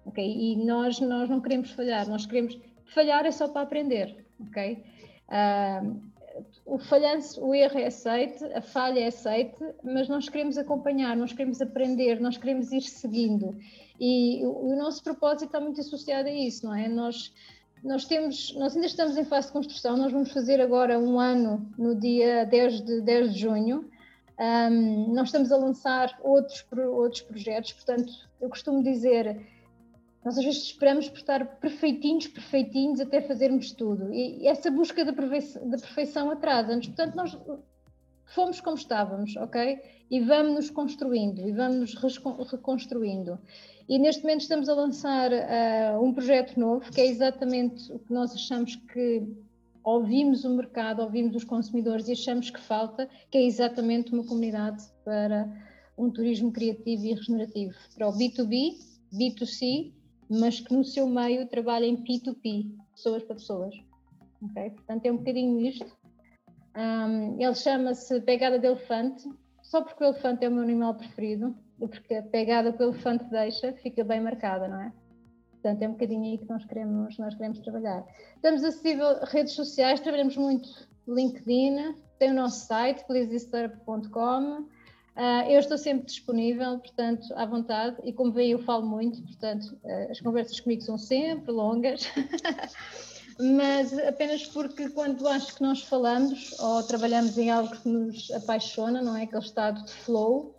[0.06, 0.24] ok?
[0.24, 2.58] E nós, nós não queremos falhar, nós queremos.
[2.86, 4.24] Falhar é só para aprender.
[4.40, 4.82] ok?
[5.28, 6.00] Uh,
[6.64, 11.32] o falhanço, o erro é aceite, a falha é aceite, mas nós queremos acompanhar, nós
[11.32, 13.56] queremos aprender, nós queremos ir seguindo.
[14.00, 16.88] E o, o nosso propósito está muito associado a isso, não é?
[16.88, 17.32] Nós
[17.84, 21.70] nós temos, nós ainda estamos em fase de construção, nós vamos fazer agora um ano
[21.76, 23.90] no dia 10 de, 10 de junho.
[24.40, 28.10] Um, nós estamos a lançar outros, outros projetos, portanto,
[28.40, 29.38] eu costumo dizer,
[30.24, 34.12] nós às vezes esperamos por estar perfeitinhos, perfeitinhos até fazermos tudo.
[34.12, 36.86] E essa busca da perfeição, perfeição atrasa-nos.
[36.86, 37.38] Portanto, nós
[38.26, 39.78] fomos como estávamos, ok?
[40.10, 43.38] E vamos nos construindo e vamos nos reconstruindo.
[43.86, 48.12] E neste momento estamos a lançar uh, um projeto novo, que é exatamente o que
[48.12, 49.22] nós achamos que
[49.84, 54.82] ouvimos o mercado, ouvimos os consumidores e achamos que falta, que é exatamente uma comunidade
[55.04, 55.46] para
[55.98, 58.78] um turismo criativo e regenerativo, para o B2B,
[59.12, 59.92] B2C,
[60.28, 63.74] mas que no seu meio trabalha em P2P, pessoas para pessoas.
[64.42, 64.70] Okay?
[64.70, 65.86] Portanto, é um bocadinho isto.
[66.76, 69.28] Um, ele chama-se Pegada de Elefante,
[69.62, 73.24] só porque o elefante é o meu animal preferido porque a pegada que o elefante
[73.30, 74.92] deixa fica bem marcada, não é?
[75.52, 78.04] Portanto, é um bocadinho aí que nós queremos, nós queremos trabalhar.
[78.36, 80.68] Estamos acessível a redes sociais, trabalhamos muito
[81.08, 84.68] LinkedIn, tem o nosso site, pleaseisturb.com.
[85.14, 89.22] Uh, ah, eu estou sempre disponível, portanto, à vontade, e como veio, eu falo muito,
[89.22, 92.08] portanto, uh, as conversas comigo são sempre longas,
[93.38, 99.00] mas apenas porque quando acho que nós falamos ou trabalhamos em algo que nos apaixona,
[99.00, 99.22] não é?
[99.22, 100.52] Aquele estado de flow,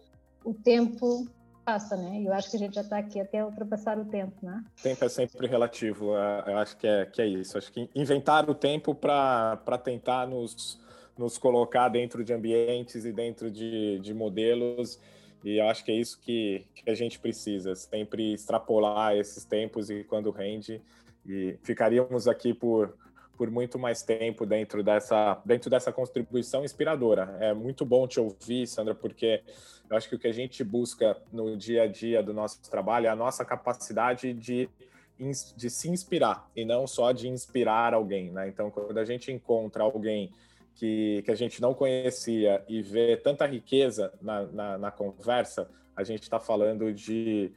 [0.45, 1.27] o tempo
[1.65, 2.21] passa, né?
[2.23, 4.63] Eu acho que a gente já está aqui até ultrapassar o tempo, né?
[4.79, 7.57] O tempo é sempre relativo, é, eu acho que é, que é isso.
[7.57, 10.79] Acho que inventar o tempo para tentar nos,
[11.17, 14.99] nos colocar dentro de ambientes e dentro de, de modelos,
[15.43, 19.89] e eu acho que é isso que, que a gente precisa, sempre extrapolar esses tempos
[19.89, 20.81] e quando rende,
[21.25, 22.95] e ficaríamos aqui por,
[23.37, 27.37] por muito mais tempo dentro dessa, dentro dessa contribuição inspiradora.
[27.39, 29.43] É muito bom te ouvir, Sandra, porque
[29.89, 33.07] eu acho que o que a gente busca no dia a dia do nosso trabalho
[33.07, 34.69] é a nossa capacidade de,
[35.55, 38.31] de se inspirar e não só de inspirar alguém.
[38.31, 38.47] Né?
[38.47, 40.31] Então, quando a gente encontra alguém
[40.75, 46.03] que, que a gente não conhecia e vê tanta riqueza na, na, na conversa, a
[46.03, 47.51] gente está falando de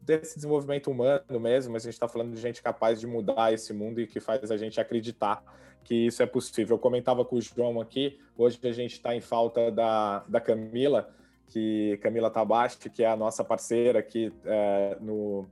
[0.00, 3.72] desse desenvolvimento humano mesmo, mas a gente está falando de gente capaz de mudar esse
[3.72, 5.42] mundo e que faz a gente acreditar
[5.84, 6.74] que isso é possível.
[6.74, 11.14] Eu comentava com o João aqui, hoje a gente está em falta da, da Camila,
[11.46, 15.46] que Camila Tabaste, que é a nossa parceira aqui é, no,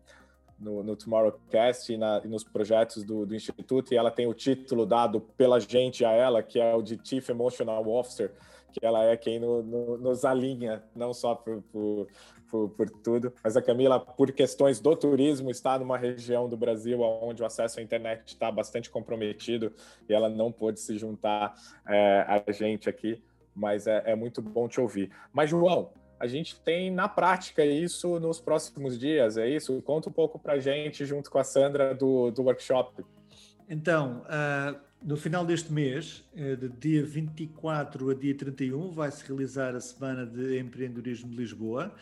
[0.59, 4.35] no, no Tomorrowcast e, na, e nos projetos do, do, Instituto, e ela tem o
[4.35, 8.33] título dado pela gente a ela, que é o de Chief Emotional Officer,
[8.73, 12.09] que ela é quem no, no, nos alinha, não só por, por,
[12.51, 17.01] por, por, tudo, mas a Camila, por questões do turismo, está numa região do Brasil
[17.01, 19.73] onde o acesso à internet está bastante comprometido
[20.09, 21.55] e ela não pôde se juntar
[21.87, 23.23] é, a gente aqui,
[23.55, 25.11] mas é, é muito bom te ouvir.
[25.33, 29.81] Mas, João, a gente tem na prática isso nos próximos dias, é isso?
[29.83, 33.05] Conta um pouco para a gente, junto com a Sandra, do, do workshop.
[33.69, 39.75] Então, uh, no final deste mês, uh, de dia 24 a dia 31, vai-se realizar
[39.75, 41.95] a Semana de Empreendedorismo de Lisboa,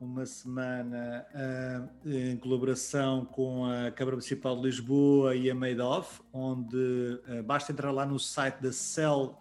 [0.00, 6.20] uma semana uh, em colaboração com a Câmara Municipal de Lisboa e a Made Of,
[6.32, 9.38] onde uh, basta entrar lá no site da CEL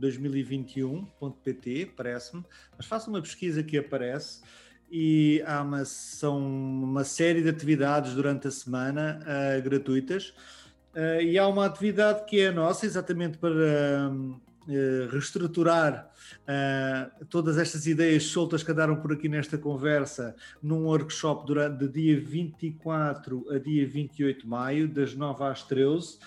[0.00, 2.44] 2021.pt, parece-me,
[2.76, 4.40] mas faça uma pesquisa que aparece
[4.90, 10.34] e há uma, são uma série de atividades durante a semana uh, gratuitas.
[10.94, 16.10] Uh, e há uma atividade que é nossa exatamente para uh, reestruturar
[17.30, 22.20] todas estas ideias soltas que andaram por aqui nesta conversa num workshop durante de dia
[22.20, 26.18] 24 a dia 28 de maio, das 9 às 13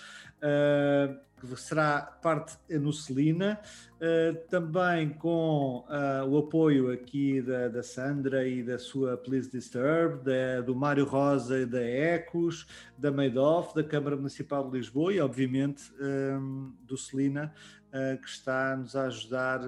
[1.42, 8.62] que será parte no uh, também com uh, o apoio aqui da, da, Sandra e
[8.62, 12.64] da sua Please Disturb, da, do Mário Rosa e da Ecos,
[12.96, 17.52] da Madoff, da Câmara Municipal de Lisboa e, obviamente, um, ehm, do Celina,
[17.88, 19.60] uh, que está a nos ajudar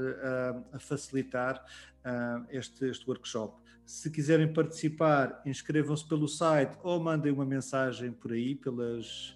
[0.72, 1.64] a facilitar
[2.50, 3.64] este, este workshop.
[3.86, 9.34] Se quiserem participar, inscrevam-se pelo site ou mandem uma mensagem por aí, pelas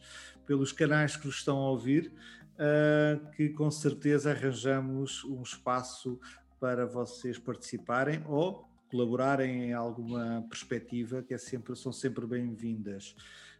[0.49, 2.11] pelos canais que nos estão a ouvir,
[2.55, 6.18] uh, que com certeza arranjamos um espaço
[6.59, 13.14] para vocês participarem ou colaborarem em alguma perspectiva, que é sempre, são sempre bem-vindas.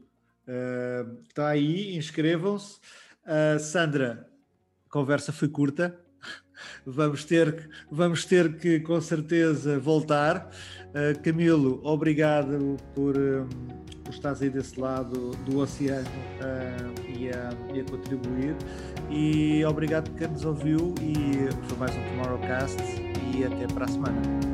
[1.28, 2.80] Está uh, aí, inscrevam-se.
[3.26, 4.30] Uh, Sandra,
[4.86, 5.99] a conversa foi curta.
[6.86, 10.49] Vamos ter, vamos ter que, com certeza, voltar.
[10.89, 13.47] Uh, Camilo, obrigado por, um,
[14.03, 18.55] por estares aí desse lado do oceano uh, e, a, e, a, contribuir.
[19.09, 20.93] E obrigado por quem nos ouviu.
[21.01, 22.78] E foi mais um Tomorrowcast.
[23.36, 24.53] E até para a semana.